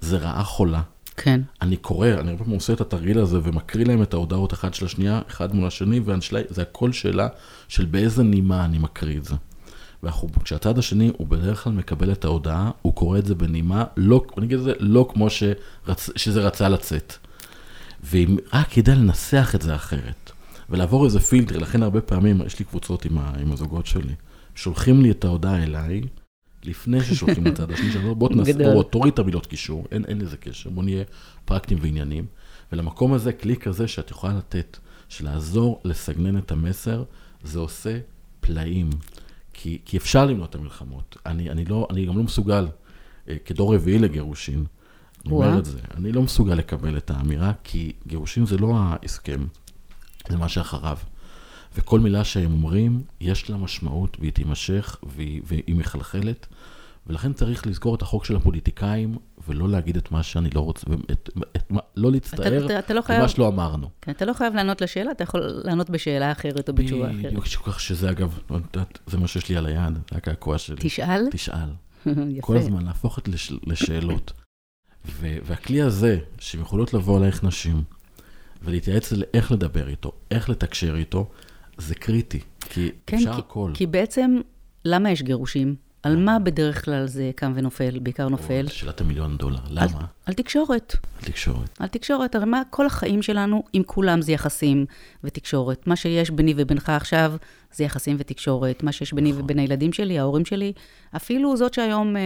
[0.00, 0.82] זה רעה חולה.
[1.16, 1.40] כן.
[1.62, 4.84] אני קורא, אני הרבה פעמים עושה את התרגיל הזה ומקריא להם את ההודעות אחת של
[4.84, 7.28] השנייה, אחד מול השני, וזה הכל שאלה
[7.68, 9.34] של באיזה נימה אני מקריא את זה.
[10.02, 14.46] וכשהצד השני, הוא בדרך כלל מקבל את ההודעה, הוא קורא את זה בנימה, לא, אני
[14.46, 17.27] אגיד את זה, לא כמו שרצ, שזה רצה לצאת.
[18.02, 20.30] ואם רק כדאי לנסח את זה אחרת,
[20.70, 24.14] ולעבור איזה פילטר, לכן הרבה פעמים, יש לי קבוצות עם, ה, עם הזוגות שלי,
[24.54, 26.00] שולחים לי את ההודעה אליי,
[26.64, 30.20] לפני ששולחים לצד השני, שאני אומר, בוא תנס, בוא, תוריד את המילות קישור, אין, אין
[30.20, 31.04] לזה קשר, בוא נהיה
[31.44, 32.26] פרקטיים ועניינים.
[32.72, 37.04] ולמקום הזה, כלי כזה שאת יכולה לתת, של לעזור לסגנן את המסר,
[37.42, 37.98] זה עושה
[38.40, 38.90] פלאים.
[39.60, 41.16] כי, כי אפשר למנוע את המלחמות.
[41.26, 42.68] אני, אני, לא, אני גם לא מסוגל,
[43.28, 44.64] אה, כדור רביעי לגירושין,
[45.28, 49.46] אני אומר את זה, אני לא מסוגל לקבל את האמירה, כי גירושין זה לא ההסכם,
[50.28, 50.98] זה מה שאחריו.
[51.76, 56.46] וכל מילה שהם אומרים, יש לה משמעות והיא תימשך והיא, והיא מחלחלת,
[57.06, 59.16] ולכן צריך לזכור את החוק של הפוליטיקאים,
[59.48, 62.66] ולא להגיד את מה שאני לא רוצה, את, את, את, לא להצטער
[63.08, 63.90] במה שלא אמרנו.
[64.02, 67.26] כן, אתה לא חייב לענות לשאלה, אתה יכול לענות בשאלה אחרת או בתשובה אחרת.
[67.26, 68.58] בדיוק, שכח שזה אגב, לא
[69.06, 70.76] זה מה שיש לי על היד, זה הקעקוע שלי.
[70.80, 71.26] תשאל?
[71.30, 71.68] תשאל.
[72.40, 74.32] כל הזמן להפוך את לש, לשאלות.
[75.20, 77.82] והכלי הזה, שהן יכולות לבוא אלייך נשים,
[78.62, 81.30] ולהתייעץ איך לדבר איתו, איך לתקשר איתו,
[81.78, 83.70] זה קריטי, כי כן, אפשר כי, הכל.
[83.74, 84.40] כי בעצם,
[84.84, 85.74] למה יש גירושים?
[86.02, 88.66] על מה בדרך כלל זה קם ונופל, בעיקר נופל?
[88.68, 89.84] שאלת המיליון דולר, למה?
[89.84, 90.96] על, על תקשורת.
[91.18, 91.78] על תקשורת.
[91.78, 94.86] על תקשורת, הרי מה, כל החיים שלנו, עם כולם זה יחסים
[95.24, 95.86] ותקשורת.
[95.86, 97.32] מה שיש ביני ובינך עכשיו,
[97.72, 98.82] זה יחסים ותקשורת.
[98.82, 99.44] מה שיש ביני נכון.
[99.44, 100.72] ובין הילדים שלי, ההורים שלי,
[101.16, 102.18] אפילו זאת שהיום uh,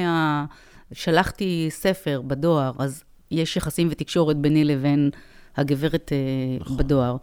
[0.92, 5.10] שלחתי ספר בדואר, אז יש יחסים ותקשורת ביני לבין
[5.56, 6.76] הגברת uh, נכון.
[6.76, 7.16] בדואר.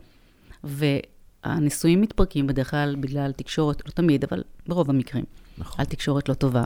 [0.64, 5.26] והנישואים מתפרקים בדרך כלל בגלל תקשורת, לא תמיד, אבל ברוב המקרים.
[5.58, 5.80] נכון.
[5.80, 6.66] על תקשורת לא טובה.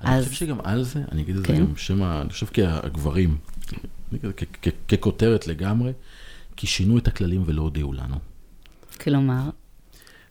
[0.00, 0.24] אני אז...
[0.24, 1.56] חושב שגם על זה, אני אגיד את כן?
[1.56, 3.38] זה גם שם, אני חושב כהגברים,
[4.88, 5.92] ככותרת לגמרי,
[6.56, 8.16] כי שינו את הכללים ולא הודיעו לנו.
[9.00, 9.50] כלומר?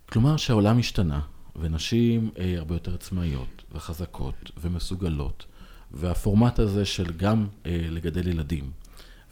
[0.06, 1.20] כלומר שהעולם השתנה,
[1.56, 5.46] ונשים אה, הרבה יותר עצמאיות, וחזקות, ומסוגלות,
[5.94, 8.72] והפורמט הזה של גם אה, לגדל ילדים,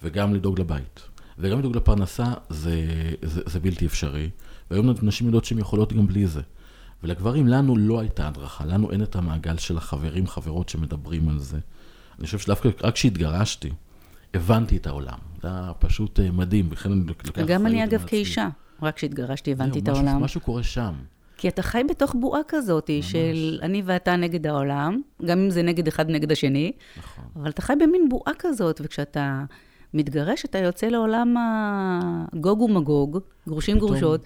[0.02, 1.00] וגם לדאוג לבית,
[1.38, 2.86] וגם לדאוג לפרנסה, זה,
[3.22, 4.30] זה, זה בלתי אפשרי.
[4.70, 6.40] והיום נשים יודעות שהן יכולות גם בלי זה.
[7.02, 11.58] ולגברים, לנו לא הייתה הדרכה, לנו אין את המעגל של החברים, חברות שמדברים על זה.
[12.18, 13.70] אני חושב שדווקא רק כשהתגרשתי,
[14.34, 15.18] הבנתי את העולם.
[15.42, 18.48] זה היה פשוט אה, מדהים, בכלל אני לוקח גם אני, אגב, כאישה,
[18.82, 20.22] רק כשהתגרשתי הבנתי את משהו, העולם.
[20.22, 20.94] משהו קורה שם.
[21.40, 23.12] כי אתה חי בתוך בועה כזאת, ממש.
[23.12, 27.24] של אני ואתה נגד העולם, גם אם זה נגד אחד נגד השני, נכון.
[27.36, 29.44] אבל אתה חי במין בועה כזאת, וכשאתה
[29.94, 33.90] מתגרש, אתה יוצא לעולם הגוג ומגוג, גרושים פתאום.
[33.90, 34.20] גרושות.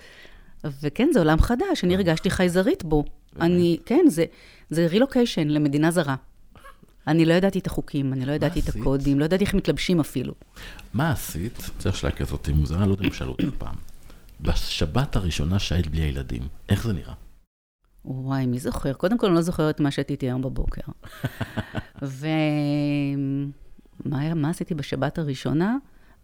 [0.83, 3.05] וכן, זה עולם חדש, אני הרגשתי חייזרית בו.
[3.41, 4.25] אני, כן, זה,
[4.71, 6.15] זה רילוקיישן למדינה זרה.
[7.07, 10.35] אני לא ידעתי את החוקים, אני לא ידעתי את הקודים, לא ידעתי איך מתלבשים אפילו.
[10.95, 11.71] מה עשית?
[11.79, 13.94] צריך שאלה כזאת מוזרה, לא יודע אם שאלו אותי פעם.
[14.41, 17.15] בשבת הראשונה שהיית בלי הילדים, איך זה נראה?
[18.05, 18.93] וואי, מי זוכר?
[18.93, 20.83] קודם כל, אני לא זוכרת מה שתיתי היום בבוקר.
[24.07, 25.77] ומה עשיתי בשבת הראשונה?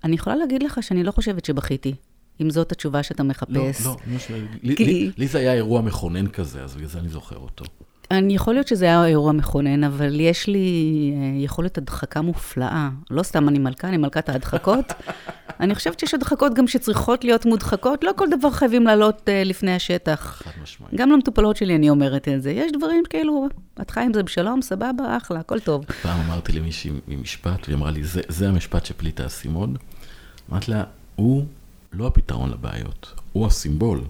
[0.04, 1.94] אני יכולה להגיד לך שאני לא חושבת שבכיתי,
[2.40, 3.86] אם זאת התשובה שאתה מחפש.
[3.86, 4.84] לא, לא, לי, כי...
[4.84, 7.64] לי, לי זה היה אירוע מכונן כזה, אז בגלל זה אני זוכר אותו.
[8.10, 12.90] אני יכול להיות שזה היה אירוע מכונן, אבל יש לי אה, יכולת הדחקה מופלאה.
[13.10, 14.84] לא סתם אני מלכה, אני מלכת ההדחקות.
[15.60, 19.74] אני חושבת שיש הדחקות גם שצריכות להיות מודחקות, לא כל דבר חייבים לעלות uh, לפני
[19.74, 20.42] השטח.
[20.44, 20.94] חד משמעית.
[20.94, 22.50] גם למטופלות שלי אני אומרת את זה.
[22.50, 23.48] יש דברים כאילו,
[23.80, 25.84] את חיה עם זה בשלום, סבבה, אחלה, הכל טוב.
[26.02, 29.76] פעם אמרתי למישהי ממשפט, והיא אמרה לי, זה, זה המשפט שפליט האסימון.
[30.50, 30.84] אמרתי לה,
[31.16, 31.44] הוא
[31.92, 34.00] לא הפתרון לבעיות, הוא הסימבול.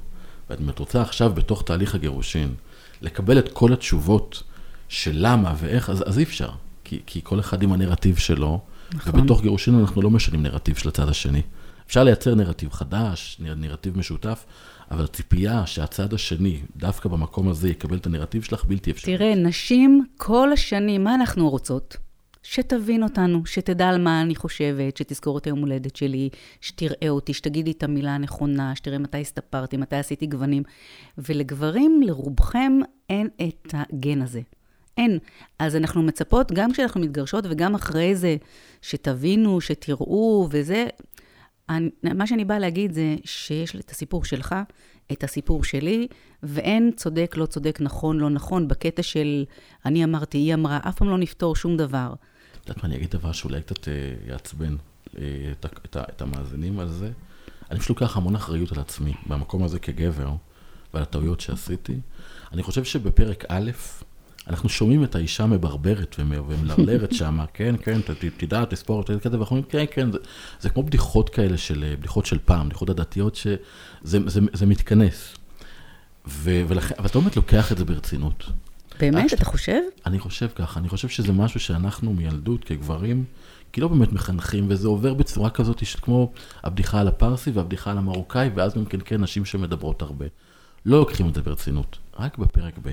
[0.50, 2.54] ואת רוצה עכשיו, בתוך תהליך הגירושין,
[3.02, 4.42] לקבל את כל התשובות
[4.88, 6.50] של למה ואיך, אז, אז אי אפשר.
[6.84, 8.60] כי, כי כל אחד עם הנרטיב שלו,
[8.94, 9.20] נכון.
[9.20, 11.42] ובתוך גירושין אנחנו לא משנים נרטיב של הצד השני.
[11.86, 14.44] אפשר לייצר נרטיב חדש, נרטיב משותף,
[14.90, 19.18] אבל הציפייה שהצד השני, דווקא במקום הזה, יקבל את הנרטיב שלך, בלתי אפשרית.
[19.18, 21.96] תראה, נשים כל השנים, מה אנחנו רוצות?
[22.42, 26.28] שתבין אותנו, שתדע על מה אני חושבת, שתזכור את היום הולדת שלי,
[26.60, 30.62] שתראה אותי, שתגידי את המילה הנכונה, שתראה מתי הסתפרתי, מתי עשיתי גוונים.
[31.18, 32.72] ולגברים, לרובכם,
[33.10, 34.40] אין את הגן הזה.
[34.98, 35.18] אין.
[35.58, 38.36] אז אנחנו מצפות, גם כשאנחנו מתגרשות וגם אחרי זה,
[38.82, 40.86] שתבינו, שתראו וזה.
[41.68, 44.54] אני, מה שאני באה להגיד זה שיש את הסיפור שלך,
[45.12, 46.06] את הסיפור שלי,
[46.42, 49.44] ואין צודק, לא צודק, נכון, לא נכון, בקטע של
[49.84, 52.14] אני אמרתי, היא אמרה, אף פעם לא נפתור שום דבר.
[52.52, 53.94] את יודעת מה, אני אגיד דבר שאולי קצת אה,
[54.28, 54.76] יעצבן
[55.18, 57.10] אה, את, את, את המאזינים על זה.
[57.70, 60.30] אני פשוט לוקח המון אחריות על עצמי, במקום הזה כגבר,
[60.94, 61.96] ועל הטעויות שעשיתי.
[62.52, 63.70] אני חושב שבפרק א',
[64.46, 68.00] אנחנו שומעים את האישה מברברת ומלרלרת שם, כן, כן,
[68.36, 70.18] תדע, תספור, תדע כזה, ואנחנו אומרים, כן, כן, זה,
[70.60, 73.58] זה כמו בדיחות כאלה של, בדיחות של פעם, בדיחות הדתיות, שזה
[74.02, 75.34] זה, זה מתכנס.
[76.28, 78.44] ו, ולכן, אבל אתה באמת לוקח את זה ברצינות.
[79.00, 79.80] באמת, אתה חושב?
[80.06, 83.24] אני חושב ככה, אני חושב שזה משהו שאנחנו מילדות כגברים,
[83.72, 88.50] כי לא באמת מחנכים, וזה עובר בצורה כזאת כמו הבדיחה על הפרסי והבדיחה על המרוקאי,
[88.54, 90.26] ואז גם כן, כן, נשים שמדברות הרבה.
[90.86, 92.90] לא לוקחים את זה ברצינות, רק בפרק ב'.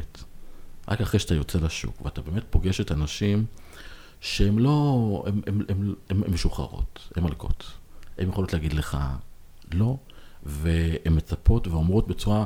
[0.87, 3.45] רק אחרי שאתה יוצא לשוק, ואתה באמת פוגש את הנשים
[4.21, 5.23] שהן לא,
[6.09, 7.71] הן משוחררות, הן מלכות.
[8.17, 8.97] הן יכולות להגיד לך
[9.73, 9.97] לא,
[10.43, 12.45] והן מצפות ואומרות בצורה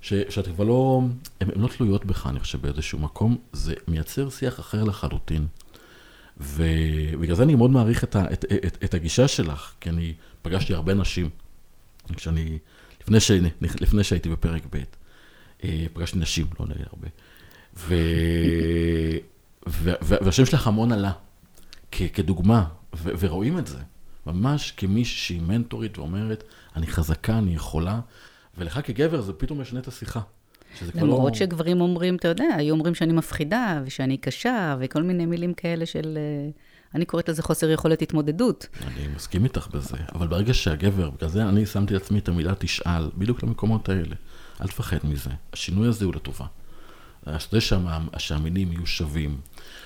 [0.00, 1.02] ש, שאתה כבר לא,
[1.40, 5.46] הן לא תלויות בך, אני חושב, באיזשהו מקום, זה מייצר שיח אחר לחלוטין.
[6.40, 10.74] ובגלל זה אני מאוד מעריך את, ה, את, את, את הגישה שלך, כי אני פגשתי
[10.74, 11.30] הרבה נשים,
[12.16, 12.58] כשאני,
[13.00, 14.82] לפני, ש, לפני שהייתי בפרק ב',
[15.64, 17.08] אה, פגשתי נשים, לא נגיד הרבה.
[17.76, 17.94] ו...
[19.68, 19.90] ו...
[20.02, 21.12] והשם שלך המון עלה,
[21.92, 22.02] כ...
[22.12, 22.64] כדוגמה,
[22.96, 23.10] ו...
[23.18, 23.78] ורואים את זה,
[24.26, 26.44] ממש כמישהי שהיא מנטורית ואומרת,
[26.76, 28.00] אני חזקה, אני יכולה,
[28.58, 30.20] ולך כגבר זה פתאום משנה את השיחה.
[30.94, 31.38] למרות לא...
[31.38, 36.18] שגברים אומרים, אתה יודע, היו אומרים שאני מפחידה, ושאני קשה, וכל מיני מילים כאלה של...
[36.18, 36.50] אה,
[36.94, 38.66] אני קוראת לזה חוסר יכולת התמודדות.
[38.86, 43.10] אני מסכים איתך בזה, אבל ברגע שהגבר, בגלל זה אני שמתי לעצמי את המילה תשאל,
[43.14, 44.14] בדיוק למקומות האלה.
[44.60, 46.46] אל תפחד מזה, השינוי הזה הוא לטובה.
[47.50, 47.60] זה
[48.18, 49.40] שהמינים יהיו שווים,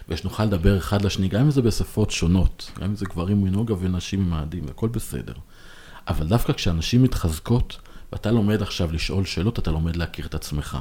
[0.08, 4.24] ושנוכל לדבר אחד לשני, גם אם זה בשפות שונות, גם אם זה גברים מנוגה ונשים
[4.24, 5.34] ממאדים, הכל בסדר.
[6.08, 7.78] אבל דווקא כשאנשים מתחזקות,
[8.12, 10.78] ואתה לומד עכשיו לשאול שאלות, אתה לומד להכיר את עצמך.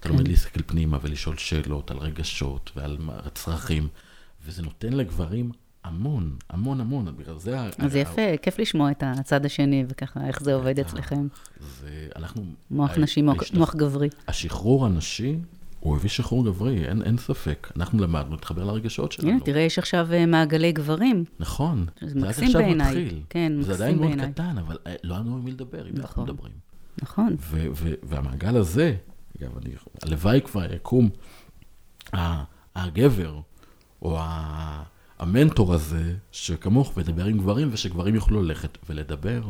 [0.00, 0.30] אתה לומד כן.
[0.30, 2.98] להסתכל פנימה ולשאול שאלות על רגשות ועל
[3.34, 3.88] צרכים,
[4.46, 5.50] וזה נותן לגברים
[5.84, 7.58] המון, המון המון, בגלל זה...
[7.78, 11.26] אז יפה, כיף לשמוע את הצד השני וככה, איך זה עובד אצלכם.
[11.80, 12.44] זה, אנחנו...
[12.70, 13.22] מוח נשי,
[13.54, 14.08] מוח גברי.
[14.28, 15.36] השחרור הנשי
[15.82, 17.72] הוא הביא שחרור גברי, אין, אין ספק.
[17.76, 19.30] אנחנו למדנו להתחבר לרגשות שלנו.
[19.30, 21.24] הנה, תראה, יש עכשיו אה, מעגלי גברים.
[21.40, 21.86] נכון.
[22.00, 23.22] זה מקסים בעיניי.
[23.28, 23.64] כן, מקסים בעיניי.
[23.64, 26.24] זה עדיין מאוד קטן, אבל אה, לא היה לנו עם מי לדבר, אם אנחנו נכון.
[26.24, 26.52] מדברים.
[27.02, 27.36] נכון.
[28.02, 28.96] והמעגל הזה,
[29.38, 31.10] אגב, אני, הלוואי כבר יקום
[32.74, 33.40] הגבר,
[34.02, 34.18] או
[35.18, 39.42] המנטור הזה, שכמוך, וידבר עם גברים, ושגברים יוכלו ללכת ולדבר.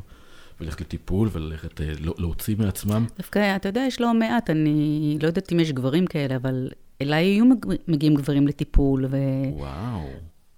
[0.63, 3.07] וללכת לטיפול וללכת אה, לא, להוציא מעצמם?
[3.17, 6.71] דווקא, אתה יודע, יש לא מעט, אני לא יודעת אם יש גברים כאלה, אבל
[7.01, 7.45] אליי היו
[7.89, 9.07] מגיעים גברים לטיפול.
[9.11, 9.17] ו...
[9.53, 10.09] וואו.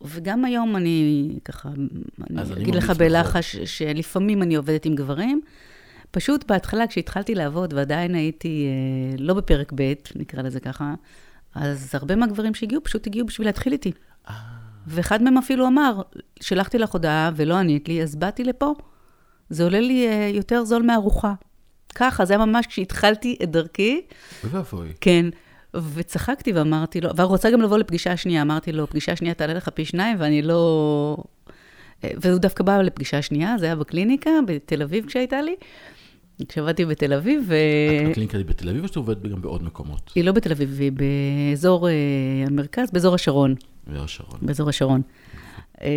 [0.05, 1.69] וגם היום אני ככה,
[2.31, 5.41] אני אגיד לך בלחש, שלפעמים אני עובדת עם גברים.
[6.11, 10.95] פשוט בהתחלה, כשהתחלתי לעבוד ועדיין הייתי אה, לא בפרק ב', נקרא לזה ככה,
[11.55, 13.93] אז הרבה מהגברים שהגיעו פשוט הגיעו בשביל להתחיל איתי.
[14.29, 14.35] אה.
[14.87, 16.01] ואחד מהם אפילו אמר,
[16.41, 18.75] שלחתי לך הודעה ולא ענית לי, אז באתי לפה.
[19.51, 21.35] זה עולה לי uh, יותר זול מארוחה.
[21.95, 24.01] ככה, זה היה ממש כשהתחלתי את דרכי.
[24.45, 24.89] ואבוי.
[25.01, 25.27] כן.
[25.95, 29.69] וצחקתי ואמרתי לו, והוא רוצה גם לבוא לפגישה שנייה, אמרתי לו, פגישה שנייה תעלה לך
[29.69, 31.17] פי שניים, ואני לא...
[32.05, 35.55] אה, והוא דווקא בא לפגישה שנייה, זה היה בקליניקה, בתל אביב כשהייתה לי,
[36.49, 37.55] כשעבדתי בתל אביב, ו...
[38.03, 40.13] את בקליניקה היא בתל אביב או שאת עובדת גם בעוד מקומות?
[40.15, 41.93] היא לא בתל אביב, היא באזור אה,
[42.47, 43.55] המרכז, באזור השרון.
[43.87, 44.39] באר השרון.
[44.43, 45.03] באזור השרון.
[45.85, 45.91] אה,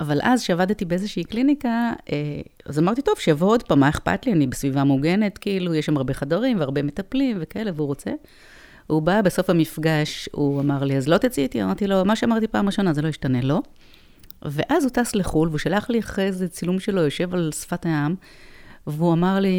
[0.00, 4.32] אבל אז, כשעבדתי באיזושהי קליניקה, אה, אז אמרתי, טוב, שיבוא עוד פעם, מה אכפת לי?
[4.32, 8.10] אני בסביבה מוגנת, כאילו, יש שם הרבה חדרים והרבה מטפלים וכאלה, והוא רוצה.
[8.86, 11.62] הוא בא בסוף המפגש, הוא אמר לי, אז לא תצאי איתי?
[11.62, 13.60] אמרתי לו, מה שאמרתי פעם ראשונה, זה לא ישתנה, לא.
[14.42, 18.16] ואז הוא טס לחו"ל, והוא שלח לי אחרי איזה צילום שלו, יושב על שפת הים,
[18.86, 19.50] והוא אמר לי,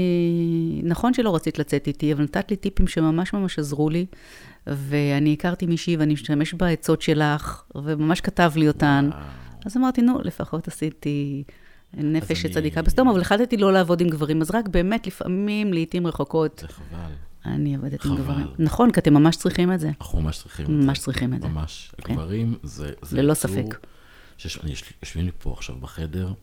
[0.83, 4.05] נכון שלא רצית לצאת איתי, אבל נתת לי טיפים שממש ממש עזרו לי,
[4.67, 9.09] ואני הכרתי מישהי ואני משתמש בעצות שלך, וממש כתב לי אותן.
[9.11, 9.21] וואו.
[9.65, 11.43] אז אמרתי, נו, לפחות עשיתי
[11.93, 16.07] נפש אני- שצדיקה בסדום, אבל החלטתי לא לעבוד עם גברים, אז רק באמת, לפעמים, לעיתים
[16.07, 17.11] רחוקות, זה חבל.
[17.45, 18.17] אני עובדת עם חבל.
[18.23, 18.47] גברים.
[18.59, 19.91] נכון, כי אתם ממש צריכים את זה.
[20.01, 20.77] אנחנו ממש צריכים את זה.
[20.87, 21.47] ממש צריכים את זה.
[21.47, 21.91] ממש.
[21.97, 22.13] כן.
[22.13, 22.91] הגברים זה...
[23.01, 23.77] זה ללא ספק.
[24.37, 26.33] שיש- אני- יושבים לי פה עכשיו בחדר,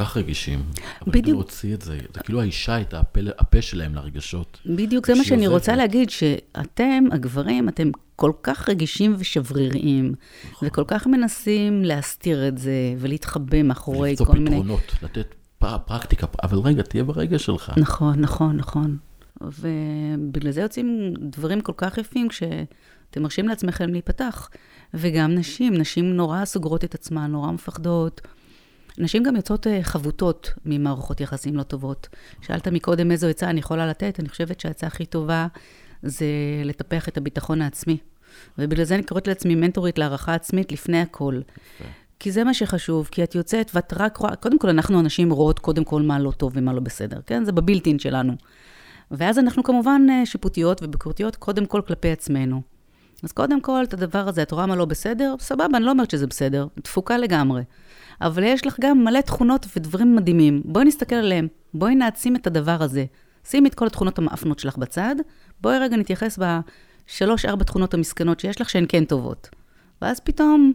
[0.00, 0.58] כך רגישים.
[0.58, 0.68] אבל
[1.00, 1.14] בדיוק.
[1.14, 1.38] בדיוק.
[1.38, 4.60] להוציא את זה, זה כאילו האישה הייתה הפה, הפה שלהם לרגשות.
[4.66, 5.60] בדיוק, זה מה שאני עוזבת.
[5.60, 10.14] רוצה להגיד, שאתם, הגברים, אתם כל כך רגישים ושבריריים,
[10.52, 10.68] נכון.
[10.68, 14.50] וכל כך מנסים להסתיר את זה, ולהתחבא מאחורי ולמצוא כל מיני...
[14.50, 17.72] פתרונות, לתת פ- פרקטיקה, אבל רגע, תהיה ברגע שלך.
[17.76, 18.96] נכון, נכון, נכון.
[19.40, 24.50] ובגלל זה יוצאים דברים כל כך יפים כשאתם מרשים לעצמכם להיפתח.
[24.94, 28.20] וגם נשים, נשים נורא סוגרות את עצמן, נורא מפחדות.
[29.00, 32.08] נשים גם יוצאות אה, חבוטות ממערכות יחסים לא טובות.
[32.40, 35.46] שאלת מקודם איזו עצה אני יכולה לתת, אני חושבת שהעצה הכי טובה
[36.02, 36.26] זה
[36.64, 37.96] לטפח את הביטחון העצמי.
[38.58, 41.40] ובגלל זה אני קוראת לעצמי מנטורית להערכה עצמית לפני הכל.
[42.18, 45.58] כי זה מה שחשוב, כי את יוצאת ואת רק רואה, קודם כל אנחנו הנשים רואות
[45.58, 47.44] קודם כל מה לא טוב ומה לא בסדר, כן?
[47.44, 48.32] זה בבילטין שלנו.
[49.10, 52.62] ואז אנחנו כמובן אה, שיפוטיות וביקורתיות קודם כל כלפי עצמנו.
[53.22, 55.34] אז קודם כל, את הדבר הזה, את רואה מה לא בסדר?
[55.40, 57.62] סבבה, אני לא אומרת שזה בסדר, תפוקה לגמרי.
[58.20, 60.62] אבל יש לך גם מלא תכונות ודברים מדהימים.
[60.64, 63.04] בואי נסתכל עליהם, בואי נעצים את הדבר הזה.
[63.44, 65.16] שימי את כל התכונות המאפנות שלך בצד,
[65.60, 69.48] בואי רגע נתייחס בשלוש-ארבע תכונות המסכנות שיש לך שהן כן טובות.
[70.02, 70.72] ואז פתאום,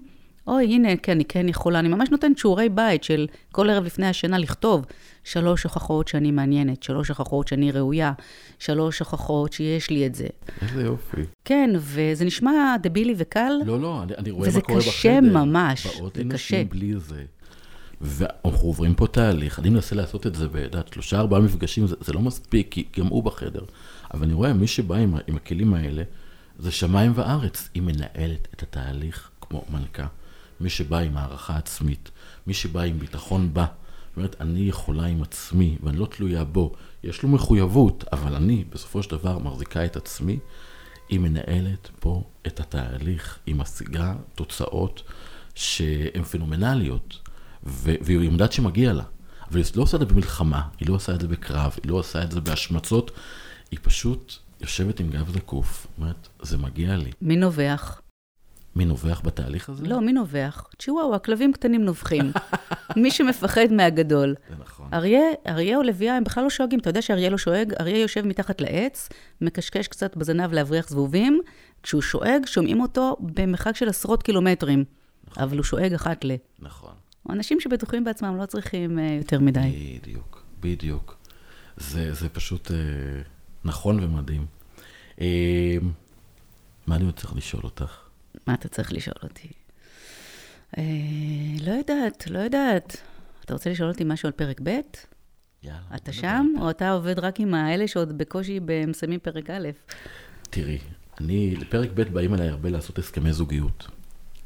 [0.47, 1.79] אוי, הנה, כן, אני כן יכולה.
[1.79, 4.85] אני ממש נותנת שיעורי בית של כל ערב לפני השינה לכתוב
[5.23, 8.13] שלוש הוכחות שאני מעניינת, שלוש הוכחות שאני ראויה,
[8.59, 10.27] שלוש הוכחות שיש לי את זה.
[10.61, 11.21] איזה יופי.
[11.45, 14.91] כן, וזה נשמע דבילי וקל, לא, לא, אני, אני רואה וזה מה קורה בחדר.
[14.91, 16.33] קשה ממש, באות זה קשה.
[16.33, 17.23] נשים בלי זה.
[18.01, 22.13] ואנחנו עוברים פה תהליך, אני מנסה לעשות את זה בידעת, שלושה ארבעה מפגשים, זה, זה
[22.13, 23.63] לא מספיק, כי גם הוא בחדר.
[24.13, 26.03] אבל אני רואה, מי שבא עם, עם הכלים האלה,
[26.59, 27.69] זה שמיים וארץ.
[27.73, 30.07] היא מנהלת את התהליך כמו מלכה.
[30.59, 32.11] מי שבא עם הערכה עצמית,
[32.47, 33.65] מי שבא עם ביטחון בה.
[33.65, 36.73] זאת אומרת, אני יכולה עם עצמי, ואני לא תלויה בו.
[37.03, 40.39] יש לו מחויבות, אבל אני, בסופו של דבר, מחזיקה את עצמי.
[41.09, 45.03] היא מנהלת פה את התהליך, היא משיגה תוצאות
[45.55, 47.19] שהן פנומנליות,
[47.65, 49.03] והיא יודעת שמגיע לה.
[49.51, 51.95] אבל היא לא עושה את זה במלחמה, היא לא עושה את זה בקרב, היא לא
[51.95, 53.11] עושה את זה בהשמצות,
[53.71, 57.11] היא פשוט יושבת עם גב זקוף, אומרת, זה מגיע לי.
[57.21, 58.01] מי נובח?
[58.75, 59.85] מי נובח בתהליך הזה?
[59.85, 60.67] לא, מי נובח?
[60.79, 62.31] צ'יוואווה, כלבים קטנים נובחים.
[63.01, 64.35] מי שמפחד מהגדול.
[64.49, 64.87] זה נכון.
[64.93, 66.79] אריה, אריה או לביאה, הם בכלל לא שואגים.
[66.79, 67.73] אתה יודע שאריה לא שואג?
[67.79, 69.09] אריה יושב מתחת לעץ,
[69.41, 71.41] מקשקש קצת בזנב להבריח זבובים.
[71.83, 74.83] כשהוא שואג, שומעים אותו במרחק של עשרות קילומטרים.
[75.37, 76.31] אבל הוא שואג אחת ל...
[76.59, 76.93] נכון.
[77.29, 79.99] אנשים שבטוחים בעצמם לא צריכים uh, יותר מדי.
[80.01, 81.17] בדיוק, בדיוק.
[81.77, 82.77] זה, זה פשוט אה,
[83.65, 84.45] נכון ומדהים.
[85.21, 85.77] אה,
[86.87, 87.97] מה אני עוד צריך לשאול אותך?
[88.47, 89.47] מה אתה צריך לשאול אותי?
[90.77, 90.83] אה,
[91.61, 92.97] לא יודעת, לא יודעת.
[93.45, 94.69] אתה רוצה לשאול אותי משהו על פרק ב'?
[95.63, 95.79] יאללה.
[95.95, 96.53] אתה שם.
[96.61, 99.69] או אתה עובד רק עם האלה שעוד בקושי מסיימים פרק א'?
[100.49, 100.77] תראי,
[101.21, 103.87] אני, לפרק ב' באים אליי הרבה לעשות הסכמי זוגיות.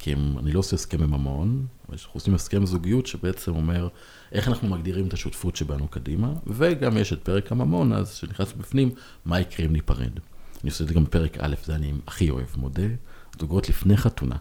[0.07, 3.87] הם, אני לא עושה הסכמי ממון, אבל אנחנו עושים הסכם זוגיות שבעצם אומר
[4.31, 8.91] איך אנחנו מגדירים את השותפות שבאנו קדימה, וגם יש את פרק הממון, אז שנכנס בפנים,
[9.25, 10.19] מה יקרה אם ניפרד.
[10.63, 12.87] אני עושה את זה גם בפרק א', זה אני הכי אוהב, מודה,
[13.39, 14.35] זוגות לפני חתונה,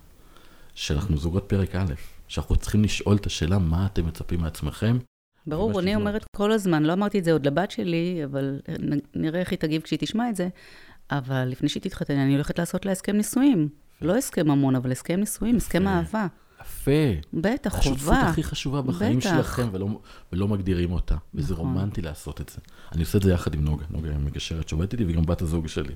[0.75, 1.95] שאנחנו זוגות פרק א',
[2.29, 4.99] שאנחנו צריכים לשאול את השאלה מה אתם מצפים מעצמכם.
[5.47, 5.95] ברור, אני.
[5.95, 8.61] אומרת כל הזמן, לא אמרתי את זה עוד לבת שלי, אבל
[9.15, 10.49] נראה איך היא תגיב כשהיא תשמע את זה,
[11.11, 13.69] אבל לפני שהיא תתחתן, אני הולכת לעשות לה הסכם נישואים.
[14.03, 15.89] לא הסכם ממון, אבל הסכם נישואים, הסכם.
[15.89, 16.27] אהבה.
[16.61, 16.91] יפה.
[17.33, 18.21] בטח, השותפות חובה.
[18.21, 19.31] הכי חשובה בחיים בטח.
[19.31, 20.01] שלכם, ולא,
[20.33, 21.17] ולא מגדירים אותה.
[21.35, 21.67] וזה נכון.
[21.67, 22.59] רומנטי לעשות את זה.
[22.93, 25.67] אני עושה את זה יחד עם נוגה, נוגה היא מגשרת שעובדת איתי, וגם בת הזוג
[25.67, 25.95] שלי.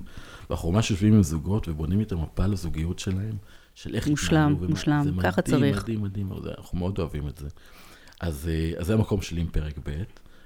[0.49, 3.37] ואנחנו ממש יושבים עם זוגות ובונים איתם מפה לזוגיות שלהם,
[3.75, 5.81] של איך מושלם, ומה- מושלם, זה ככה מדהים, צריך.
[5.83, 7.47] מדהים, מדהים, מדהים, אנחנו מאוד אוהבים את זה.
[8.19, 10.03] אז, אה, אז זה המקום שלי עם פרק ב',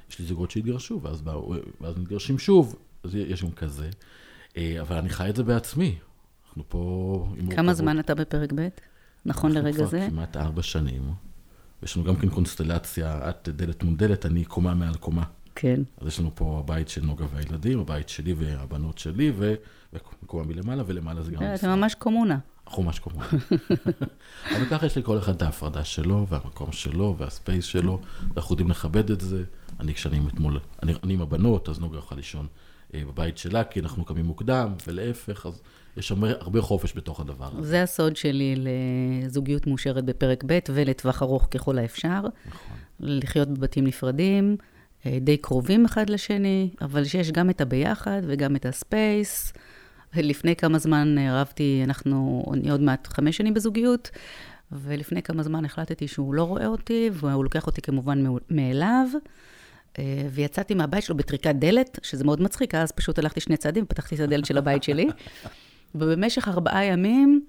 [0.10, 3.90] יש לי זוגות שהתגרשו, ואז, באו, ואז מתגרשים שוב, אז יש גם כזה.
[4.58, 5.96] אה, אבל אני חי את זה בעצמי.
[6.58, 7.74] אנחנו פה כמה.
[7.74, 8.68] זמן אתה בפרק ב'?
[9.26, 10.08] נכון אנחנו לרגע כבר זה?
[10.10, 11.14] כמעט ארבע שנים.
[11.84, 15.24] יש לנו גם כן קונסטלציה, את דלת מול דלת, אני קומה מעל קומה.
[15.56, 15.82] כן.
[16.02, 19.56] אז יש לנו פה הבית של נוגה והילדים, הבית שלי והבנות שלי, ו-
[19.94, 21.42] ומקומה מלמעלה, ולמעלה זה גם.
[21.56, 22.38] זה ממש קומונה.
[22.68, 23.26] אנחנו ממש כמובן.
[24.56, 28.00] אבל ככה יש לכל אחד את ההפרדה שלו, והמקום שלו, והספייס שלו,
[28.34, 29.44] ואנחנו יודעים לכבד את זה.
[29.80, 32.48] אני, כשאני אתמול, אני, אני עם הבנות, אז נוגה יכולה לישון
[32.94, 35.62] בבית שלה, כי אנחנו קמים מוקדם, ולהפך, אז
[35.98, 37.70] יש הרבה, הרבה חופש בתוך הדבר הזה.
[37.70, 42.20] זה הסוד שלי לזוגיות מאושרת בפרק ב' ולטווח ארוך ככל האפשר.
[42.48, 42.78] נכון.
[43.00, 44.58] לחיות בבתים נפרדים,
[45.06, 49.54] אה, די קרובים אחד לשני, אבל שיש גם את הביחד וגם את הספייס.
[50.14, 54.10] לפני כמה זמן אה, רבתי, אנחנו, אני עוד מעט חמש שנים בזוגיות,
[54.72, 59.08] ולפני כמה זמן החלטתי שהוא לא רואה אותי, והוא לוקח אותי כמובן מאליו.
[60.00, 64.16] אה, ויצאתי מהבית שלו בטריקת דלת, שזה מאוד מצחיק, אז פשוט הלכתי שני צעדים ופתחתי
[64.16, 65.08] את הדלת של הבית שלי.
[65.96, 67.42] ובמשך ארבעה ימים,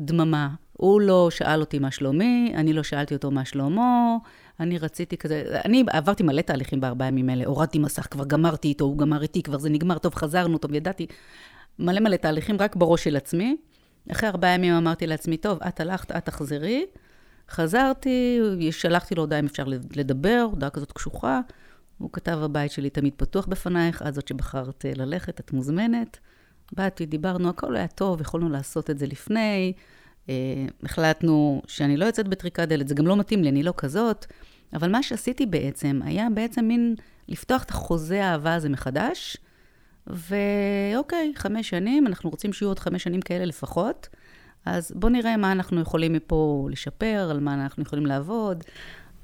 [0.00, 0.48] דממה.
[0.72, 4.16] הוא לא שאל אותי מה שלומי, אני לא שאלתי אותו מה שלמה,
[4.60, 8.84] אני רציתי כזה, אני עברתי מלא תהליכים בארבעה ימים האלה, הורדתי מסך, כבר גמרתי איתו,
[8.84, 11.06] הוא גמר איתי, כבר זה נגמר, טוב, חזרנו, טוב, ידעתי.
[11.78, 13.56] מלא מלא תהליכים רק בראש של עצמי.
[14.12, 16.86] אחרי ארבעה ימים אמרתי לעצמי, טוב, את הלכת, את תחזרי.
[17.50, 19.64] חזרתי, שלחתי לו הודעה אם אפשר
[19.96, 21.40] לדבר, הודעה כזאת קשוחה.
[21.98, 26.18] הוא כתב, הבית שלי תמיד פתוח בפנייך, את זאת שבחרת ללכת, את מוזמנת.
[26.72, 29.72] באתי, דיברנו, הכל היה טוב, יכולנו לעשות את זה לפני.
[30.26, 30.28] Uh,
[30.82, 34.26] החלטנו שאני לא יוצאת בטריקת דלת, זה גם לא מתאים לי, אני לא כזאת.
[34.74, 36.94] אבל מה שעשיתי בעצם, היה בעצם מין
[37.28, 39.36] לפתוח את החוזה האהבה הזה מחדש.
[40.06, 44.08] ואוקיי, חמש שנים, אנחנו רוצים שיהיו עוד חמש שנים כאלה לפחות.
[44.64, 48.64] אז בואו נראה מה אנחנו יכולים מפה לשפר, על מה אנחנו יכולים לעבוד.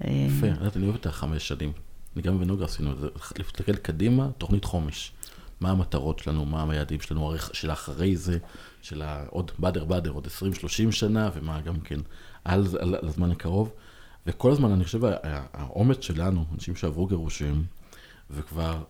[0.01, 0.47] יפה,
[0.77, 1.73] אני אוהב את החמש שנים.
[2.17, 3.09] אני גם ונוגה עשינו את זה,
[3.39, 5.13] להסתכל קדימה, תוכנית חומש.
[5.61, 8.39] מה המטרות שלנו, מה היעדים שלנו, של אחרי זה,
[8.83, 12.01] של עוד באדר באדר, עוד 20-30 שנה, ומה גם כן
[12.45, 13.71] על, על, על הזמן הקרוב.
[14.27, 15.01] וכל הזמן, אני חושב,
[15.53, 17.65] האומץ שלנו, אנשים שעברו גירושים,
[18.31, 18.83] וכבר,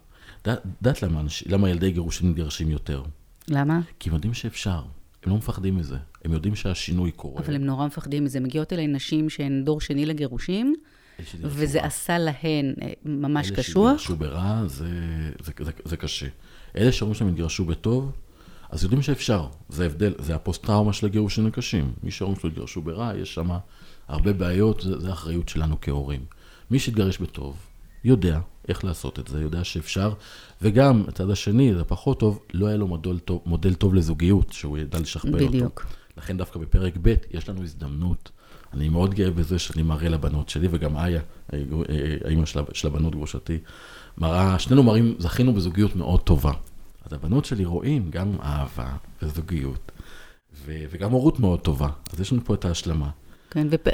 [0.46, 3.02] יודעת למה, למה ילדי גירושים מתגרשים יותר?
[3.48, 3.80] למה?
[3.98, 4.82] כי הם יודעים שאפשר,
[5.22, 7.42] הם לא מפחדים מזה, הם יודעים שהשינוי קורה.
[7.42, 8.40] אבל הם נורא מפחדים מזה.
[8.40, 10.74] מגיעות אליי נשים שהן דור שני לגירושים,
[11.42, 13.90] וזה עשה להן אה, ממש קשוח.
[13.90, 14.88] אלה שהתגרשו ברע, זה,
[15.40, 16.26] זה, זה, זה קשה.
[16.76, 18.12] אלה שאומרים שהם התגרשו בטוב,
[18.70, 19.46] אז יודעים שאפשר.
[19.68, 21.92] זה ההבדל, זה הפוסט-טראומה של הגירושים הקשים.
[22.02, 23.50] מי שאומרים שלו התגרשו ברע, יש שם
[24.08, 26.24] הרבה בעיות, זה, זה האחריות שלנו כהורים.
[26.70, 27.56] מי שהתגרש בטוב,
[28.04, 30.12] יודע איך לעשות את זה, יודע שאפשר,
[30.62, 34.78] וגם, הצד השני, זה פחות טוב, לא היה לו מודל טוב, מודל טוב לזוגיות, שהוא
[34.78, 35.48] ידע לשכפל אותו.
[35.48, 35.86] בדיוק.
[36.16, 38.30] לכן דווקא בפרק ב' יש לנו הזדמנות.
[38.74, 41.20] אני מאוד גאה בזה שאני מראה לבנות שלי, וגם איה,
[42.24, 43.58] האימא של, של הבנות גרושתי,
[44.18, 46.52] מראה, שנינו מראים, זכינו בזוגיות מאוד טובה.
[47.06, 49.92] אז הבנות שלי רואים גם אהבה וזוגיות,
[50.64, 51.88] ו, וגם הורות מאוד טובה.
[52.12, 53.10] אז יש לנו פה את ההשלמה.
[53.50, 53.88] כן, ופ,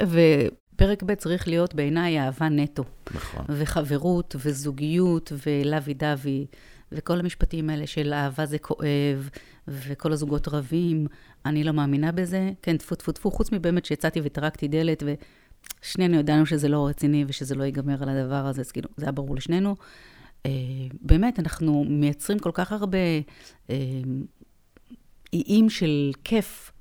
[0.75, 2.83] ופרק ב' צריך להיות בעיניי אהבה נטו.
[3.15, 3.45] נכון.
[3.49, 6.45] וחברות, וזוגיות, ולוי דווי,
[6.91, 9.29] וכל המשפטים האלה של אהבה זה כואב,
[9.67, 11.07] וכל הזוגות רבים,
[11.45, 12.51] אני לא מאמינה בזה.
[12.61, 15.03] כן, טפו טפו טפו, חוץ מבאמת שיצאתי וטרקתי דלת,
[15.83, 19.11] ושנינו ידענו שזה לא רציני ושזה לא ייגמר על הדבר הזה, אז כאילו, זה היה
[19.11, 19.75] ברור לשנינו.
[20.43, 20.49] Uh,
[21.01, 22.97] באמת, אנחנו מייצרים כל כך הרבה
[23.67, 23.71] uh,
[25.33, 26.71] איים של כיף,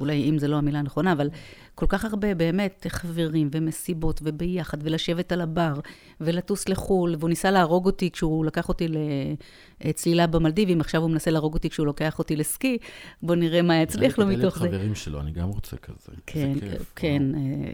[0.00, 1.30] אולי איים זה לא המילה הנכונה, אבל
[1.76, 5.74] כל כך הרבה באמת חברים ומסיבות וביחד, ולשבת על הבר,
[6.20, 8.88] ולטוס לחו"ל, והוא ניסה להרוג אותי כשהוא לקח אותי
[9.84, 12.78] לצלילה במלדיבים, עכשיו הוא מנסה להרוג אותי כשהוא לוקח אותי לסקי,
[13.22, 14.64] בואו נראה מה יצליח לו מתוך זה.
[14.64, 16.12] אלה חברים שלו, אני גם רוצה כזה.
[16.26, 16.52] כן,
[16.96, 17.22] כן,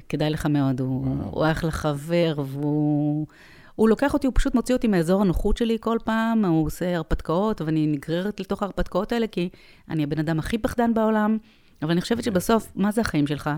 [0.08, 3.26] כדאי לך מאוד, הוא אחלה חבר, והוא...
[3.74, 7.60] הוא לוקח אותי, הוא פשוט מוציא אותי מאזור הנוחות שלי כל פעם, הוא עושה הרפתקאות,
[7.60, 9.48] ואני נגררת לתוך ההרפתקאות האלה, כי
[9.90, 11.38] אני הבן אדם הכי פחדן בעולם,
[11.82, 13.50] אבל אני חושבת שבסוף, מה זה החיים שלך?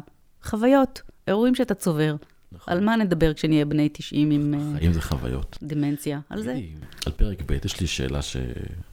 [0.44, 2.16] חוויות, אירועים שאתה צובר.
[2.52, 2.72] נכון.
[2.72, 4.54] על מה נדבר כשנהיה בני 90 עם...
[4.78, 5.58] חיים זה חוויות.
[5.62, 6.58] דמנציה, על זה.
[7.06, 8.36] על פרק ב', יש לי שאלה ש...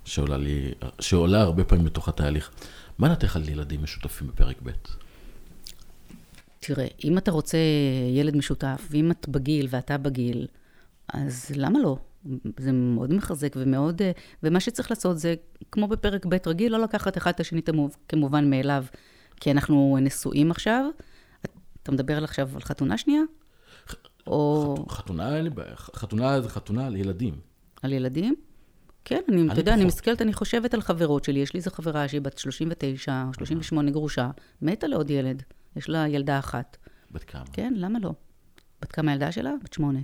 [0.06, 2.52] שעולה לי, שעולה הרבה פעמים בתוך התהליך.
[2.98, 4.70] מה נתך על ילדים משותפים בפרק ב'?
[6.60, 7.58] תראה, אם אתה רוצה
[8.16, 10.48] ילד משותף, ואם את בגיל ואתה בגיל,
[11.14, 11.98] אז למה לא?
[12.60, 14.02] זה מאוד מחזק ומאוד...
[14.44, 15.36] ומה שצריך לעשות זה,
[15.72, 17.62] כמו בפרק ב' רגיל, לא לקחת אחד את השני
[18.10, 18.86] כמובן מאליו,
[19.40, 20.86] כי אנחנו נשואים עכשיו.
[21.84, 23.22] אתה מדבר עכשיו על חתונה שנייה?
[24.28, 24.76] או...
[24.90, 25.76] חתונה, אין לי בעיה.
[25.76, 27.40] חתונה זה חתונה על ילדים.
[27.82, 28.36] על ילדים?
[29.06, 31.40] כן, אני, אתה יודע, אני מסתכלת, אני חושבת על חברות שלי.
[31.40, 35.44] יש לי איזו חברה שהיא בת 39 או 38 גרושה, מתה לעוד ילד.
[35.76, 36.78] יש לה ילדה אחת.
[37.12, 37.46] בת כמה?
[37.54, 38.14] כן, למה לא?
[38.82, 39.52] בת כמה הילדה שלה?
[39.64, 40.00] בת שמונה.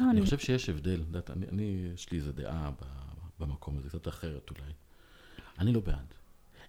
[0.00, 1.00] לא, אני חושב שיש הבדל.
[1.00, 2.70] יודעת, אני, אני, יש לי איזו דעה
[3.40, 4.72] במקום הזה, קצת אחרת אולי.
[5.58, 6.14] אני לא בעד.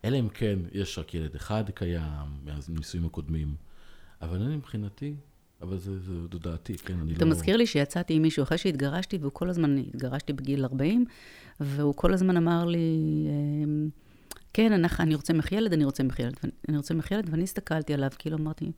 [0.05, 3.55] אלא אם כן, יש רק ילד אחד קיים, מהנישואים הקודמים.
[4.21, 5.15] אבל אני מבחינתי,
[5.61, 7.31] אבל זה, זה, זו דעתי, כן, אני אתה לא...
[7.31, 11.05] מזכיר לי שיצאתי עם מישהו אחרי שהתגרשתי, והוא כל הזמן, התגרשתי בגיל 40,
[11.59, 13.27] והוא כל הזמן אמר לי,
[13.63, 13.89] אמ,
[14.53, 16.35] כן, אני, אני רוצה ממך ילד, אני רוצה ממך ילד,
[16.69, 18.71] אני רוצה ממך ילד, ואני הסתכלתי עליו, כאילו אמרתי,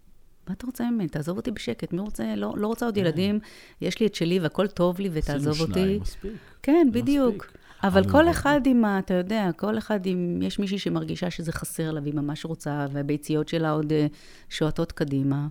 [0.48, 1.08] מה אתה רוצה ממני?
[1.08, 2.36] תעזוב אותי בשקט, מי רוצה?
[2.36, 3.40] לא, לא רוצה עוד ילדים,
[3.82, 5.74] יש לי את שלי והכל טוב לי, ותעזוב אותי.
[5.74, 6.32] שניים, מספיק.
[6.64, 7.36] כן, בדיוק.
[7.36, 7.59] מספיק.
[7.84, 9.00] אבל כל אחד עם ה...
[9.00, 10.42] אתה יודע, כל אחד עם...
[10.42, 14.08] יש מישהי שמרגישה שזה חסר לה והיא ממש רוצה, והביציות שלה עוד אה,
[14.50, 15.48] שועטות קדימה.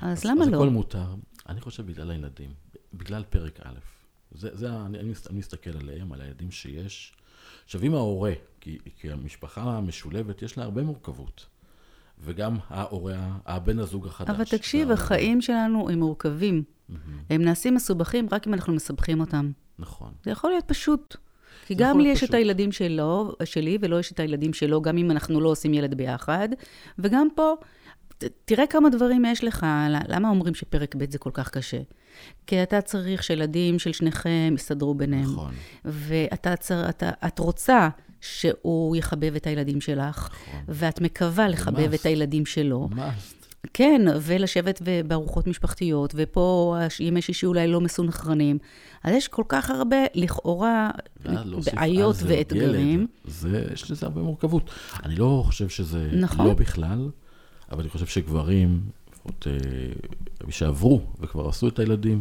[0.00, 0.56] אז למה אז לא?
[0.56, 1.06] הכל מותר.
[1.48, 2.50] אני חושב בגלל הילדים,
[2.94, 3.74] בגלל פרק א'.
[4.32, 7.12] זה, זה, אני, אני, אני מסתכל עליהם, על הילדים שיש.
[7.64, 11.46] עכשיו, אם ההורה, כי, כי המשפחה המשולבת, יש לה הרבה מורכבות.
[12.20, 14.30] וגם ההורה, הבן הזוג החדש.
[14.30, 16.62] אבל תקשיב, וההורה- החיים שלנו הם מורכבים.
[17.30, 19.52] הם נעשים מסובכים רק אם אנחנו מסבכים אותם.
[19.78, 20.12] נכון.
[20.24, 21.16] זה יכול להיות פשוט.
[21.66, 22.34] כי זה גם לי יש את.
[22.34, 26.48] הילדים שלו, שלי, ולא יש את הילדים שלו, גם אם אנחנו לא עושים ילד ביחד.
[26.98, 27.54] וגם פה,
[28.18, 29.66] ת- תראה כמה דברים יש לך.
[30.08, 31.78] למה אומרים שפרק ב' זה כל כך קשה?
[32.46, 35.22] כי אתה צריך שילדים של שניכם יסתדרו ביניהם.
[35.22, 35.54] נכון.
[35.84, 37.88] ואתה צר, אתה, את רוצה
[38.20, 40.60] שהוא יחבב את הילדים שלך, נכון.
[40.68, 41.94] ואת מקווה לחבב must.
[42.00, 42.88] את הילדים שלו.
[42.90, 43.33] ממש.
[43.72, 48.58] כן, ולשבת בארוחות משפחתיות, ופה ימי שישי אולי לא מסונכרנים.
[49.04, 50.90] אז יש כל כך הרבה, לכאורה,
[51.24, 53.06] על בעיות עוד ואתגרים.
[53.24, 54.70] זה, יש לזה הרבה מורכבות.
[55.04, 56.46] אני לא חושב שזה נכון.
[56.46, 57.10] לא בכלל,
[57.70, 58.80] אבל אני חושב שגברים,
[59.24, 59.46] לפחות
[60.46, 62.20] אה, שעברו וכבר עשו את הילדים,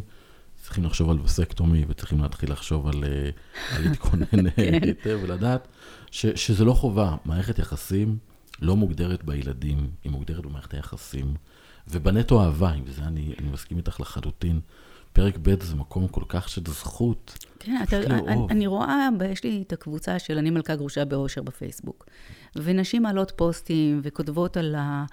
[0.62, 3.30] צריכים לחשוב על וסקטומי וצריכים להתחיל לחשוב על, אה,
[3.76, 4.80] על להתכונן כן.
[4.84, 5.68] היטב ולדעת
[6.12, 7.16] ש, שזה לא חובה.
[7.26, 8.18] מערכת יחסים
[8.62, 11.34] לא מוגדרת בילדים, היא מוגדרת במערכת היחסים.
[11.88, 14.60] ובנטו אהבה, עם זה אני, אני מסכים איתך לחלוטין.
[15.14, 17.46] פרק ב' זה מקום כל כך של זכות.
[17.60, 18.48] כן, אתה, פשוט אני.
[18.50, 22.06] אני רואה, יש לי את הקבוצה של אני מלכה גרושה באושר בפייסבוק.
[22.56, 25.06] ונשים מעלות פוסטים וכותבות על, ה,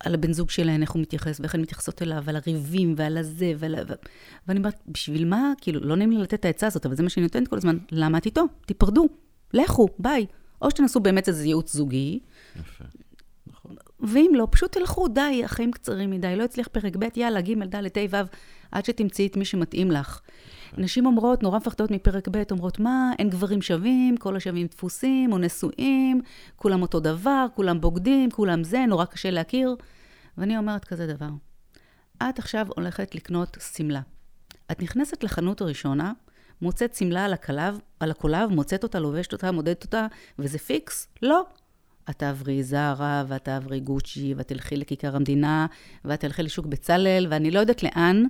[0.00, 3.52] על הבן זוג שלהן, איך הוא מתייחס ואיך הן מתייחסות אליו, ועל הריבים ועל הזה,
[3.58, 3.92] ועל, ו...
[4.48, 5.52] ואני אומרת, בשביל מה?
[5.60, 7.78] כאילו, לא נעים לי לתת את העצה הזאת, אבל זה מה שאני נותנת כל הזמן.
[7.92, 8.44] למה את איתו?
[8.66, 9.08] תיפרדו,
[9.52, 10.26] לכו, ביי.
[10.62, 12.18] או שתנסו באמת איזה ייעוץ זוגי,
[12.60, 12.84] יפה.
[13.46, 13.76] נכון.
[14.00, 17.74] ואם לא, פשוט תלכו, די, החיים קצרים מדי, לא הצליח פרק ב', יאללה, ג', ד',
[17.74, 18.26] ה', ו',
[18.72, 20.20] עד שתמצאי את מי שמתאים לך.
[20.78, 25.38] נשים אומרות, נורא מפחדות מפרק ב', אומרות, מה, אין גברים שווים, כל השווים דפוסים או
[25.38, 26.20] נשואים,
[26.56, 29.76] כולם אותו דבר, כולם בוגדים, כולם זה, נורא קשה להכיר.
[30.38, 31.28] ואני אומרת כזה דבר,
[32.22, 34.00] את עכשיו הולכת לקנות שמלה.
[34.72, 36.12] את נכנסת לחנות הראשונה,
[36.62, 37.34] מוצאת שמלה על
[38.00, 40.06] על הקולב, מוצאת אותה, לובשת אותה, מודדת אותה,
[40.38, 41.08] וזה פיקס?
[41.22, 41.44] לא.
[42.10, 45.66] את תעברי זרה, ואת תעברי גוצ'י, ואת תלכי לכיכר המדינה,
[46.04, 48.24] ואת תלכי לשוק בצלאל, ואני לא יודעת לאן,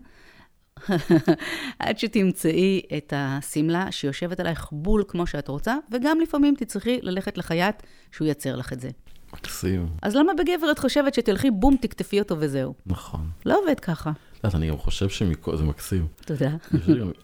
[1.79, 7.83] עד שתמצאי את השמלה שיושבת עלייך בול כמו שאת רוצה, וגם לפעמים תצטרכי ללכת לחייט
[8.13, 8.91] שהוא ייצר לך את זה.
[9.33, 9.89] מקסים.
[10.03, 12.75] אז למה בגבר את חושבת שתלכי בום, תקטפי אותו וזהו?
[12.87, 13.31] נכון.
[13.47, 14.11] לא עובד ככה.
[14.11, 16.07] את יודעת, אני גם חושב שמכל, זה מקסים.
[16.27, 16.51] תודה.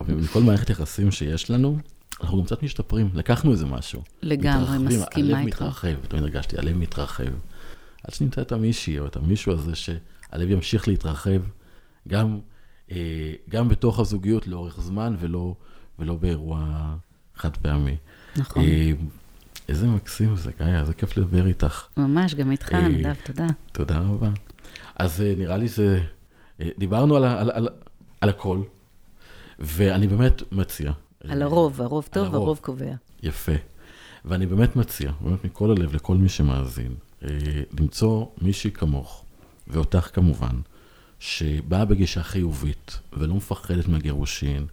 [0.08, 1.78] מכל מערכת יחסים שיש לנו,
[2.20, 4.02] אנחנו גם קצת משתפרים, לקחנו איזה משהו.
[4.22, 5.62] לגמרי, מסכימה הלב איתך.
[5.62, 7.24] מתרחב, תמיד הרגשתי, הלב מתרחב.
[8.04, 11.40] עד שנמצא את המישהי או את המישהו הזה, שהלב ימשיך להתרחב,
[12.08, 12.38] גם,
[12.90, 15.54] אה, גם בתוך הזוגיות לאורך זמן, ולא,
[15.98, 16.94] ולא באירוע
[17.36, 17.96] חד פעמי.
[18.36, 18.62] נכון.
[18.62, 18.92] אה,
[19.68, 21.84] איזה מקסים זה, גיא, איזה כיף לדבר איתך.
[21.96, 23.46] ממש, גם איתך, אה, נדב, תודה.
[23.72, 24.30] תודה רבה.
[24.96, 26.00] אז אה, נראה לי זה,
[26.60, 27.68] אה, דיברנו על, על, על,
[28.20, 28.62] על הכל,
[29.58, 30.92] ואני באמת מציע.
[31.24, 32.34] על אה, הרוב, הרוב טוב, הרוב.
[32.34, 32.94] הרוב קובע.
[33.22, 33.52] יפה.
[34.24, 36.94] ואני באמת מציע, באמת מכל הלב, לכל מי שמאזין,
[37.24, 37.28] אה,
[37.80, 39.24] למצוא מישהי כמוך,
[39.66, 40.60] ואותך כמובן,
[41.18, 44.66] שבאה בגישה חיובית, ולא מפחדת מהגירושין,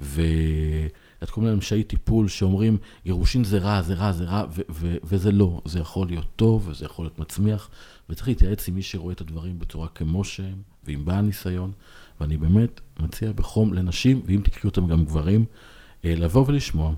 [0.00, 4.96] ואת כל מיני אנשי טיפול שאומרים, גירושין זה רע, זה רע, זה רע, ו- ו-
[5.04, 7.70] וזה לא, זה יכול להיות טוב, וזה יכול להיות מצמיח,
[8.10, 11.72] וצריך להתייעץ עם מי שרואה את הדברים בצורה כמו שהם, ועם בעל ניסיון,
[12.20, 15.44] ואני באמת מציע בחום לנשים, ואם תקחי אותם גם גברים,
[16.04, 16.92] לבוא ולשמוע,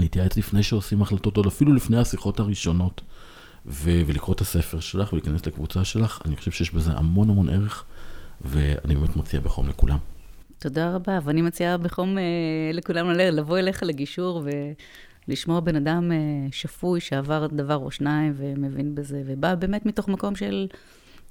[0.00, 3.00] להתייעץ לפני שעושים החלטות, עוד אפילו לפני השיחות הראשונות,
[3.66, 7.84] ו- ולקרוא את הספר שלך ולהיכנס לקבוצה שלך, אני חושב שיש בזה המון המון ערך,
[8.40, 9.98] ואני באמת מציע בחום לכולם.
[10.58, 12.22] תודה רבה, ואני מציעה בחום אה,
[12.72, 14.42] לכולם לבוא אליך לגישור
[15.28, 16.16] ולשמוע בן אדם אה,
[16.52, 20.66] שפוי שעבר דבר או שניים ומבין בזה, ובא באמת מתוך מקום של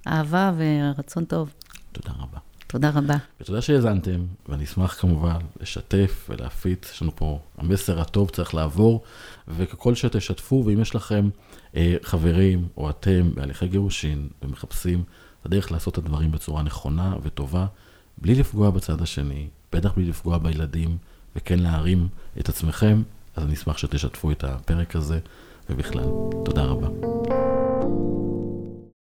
[0.07, 1.53] אהבה ורצון טוב.
[1.91, 2.50] תודה רבה.
[2.71, 3.15] תודה רבה.
[3.41, 9.03] ותודה שהאזנתם, ואני אשמח כמובן לשתף ולהפיץ, יש לנו פה, המסר הטוב צריך לעבור,
[9.47, 11.29] וככל שתשתפו, ואם יש לכם
[11.75, 15.03] אה, חברים או אתם בהליכי גירושין ומחפשים
[15.41, 17.65] את הדרך לעשות את הדברים בצורה נכונה וטובה,
[18.17, 20.97] בלי לפגוע בצד השני, בטח בלי לפגוע בילדים,
[21.35, 22.07] וכן להרים
[22.39, 23.01] את עצמכם,
[23.35, 25.19] אז אני אשמח שתשתפו את הפרק הזה,
[25.69, 26.09] ובכלל,
[26.45, 26.87] תודה רבה.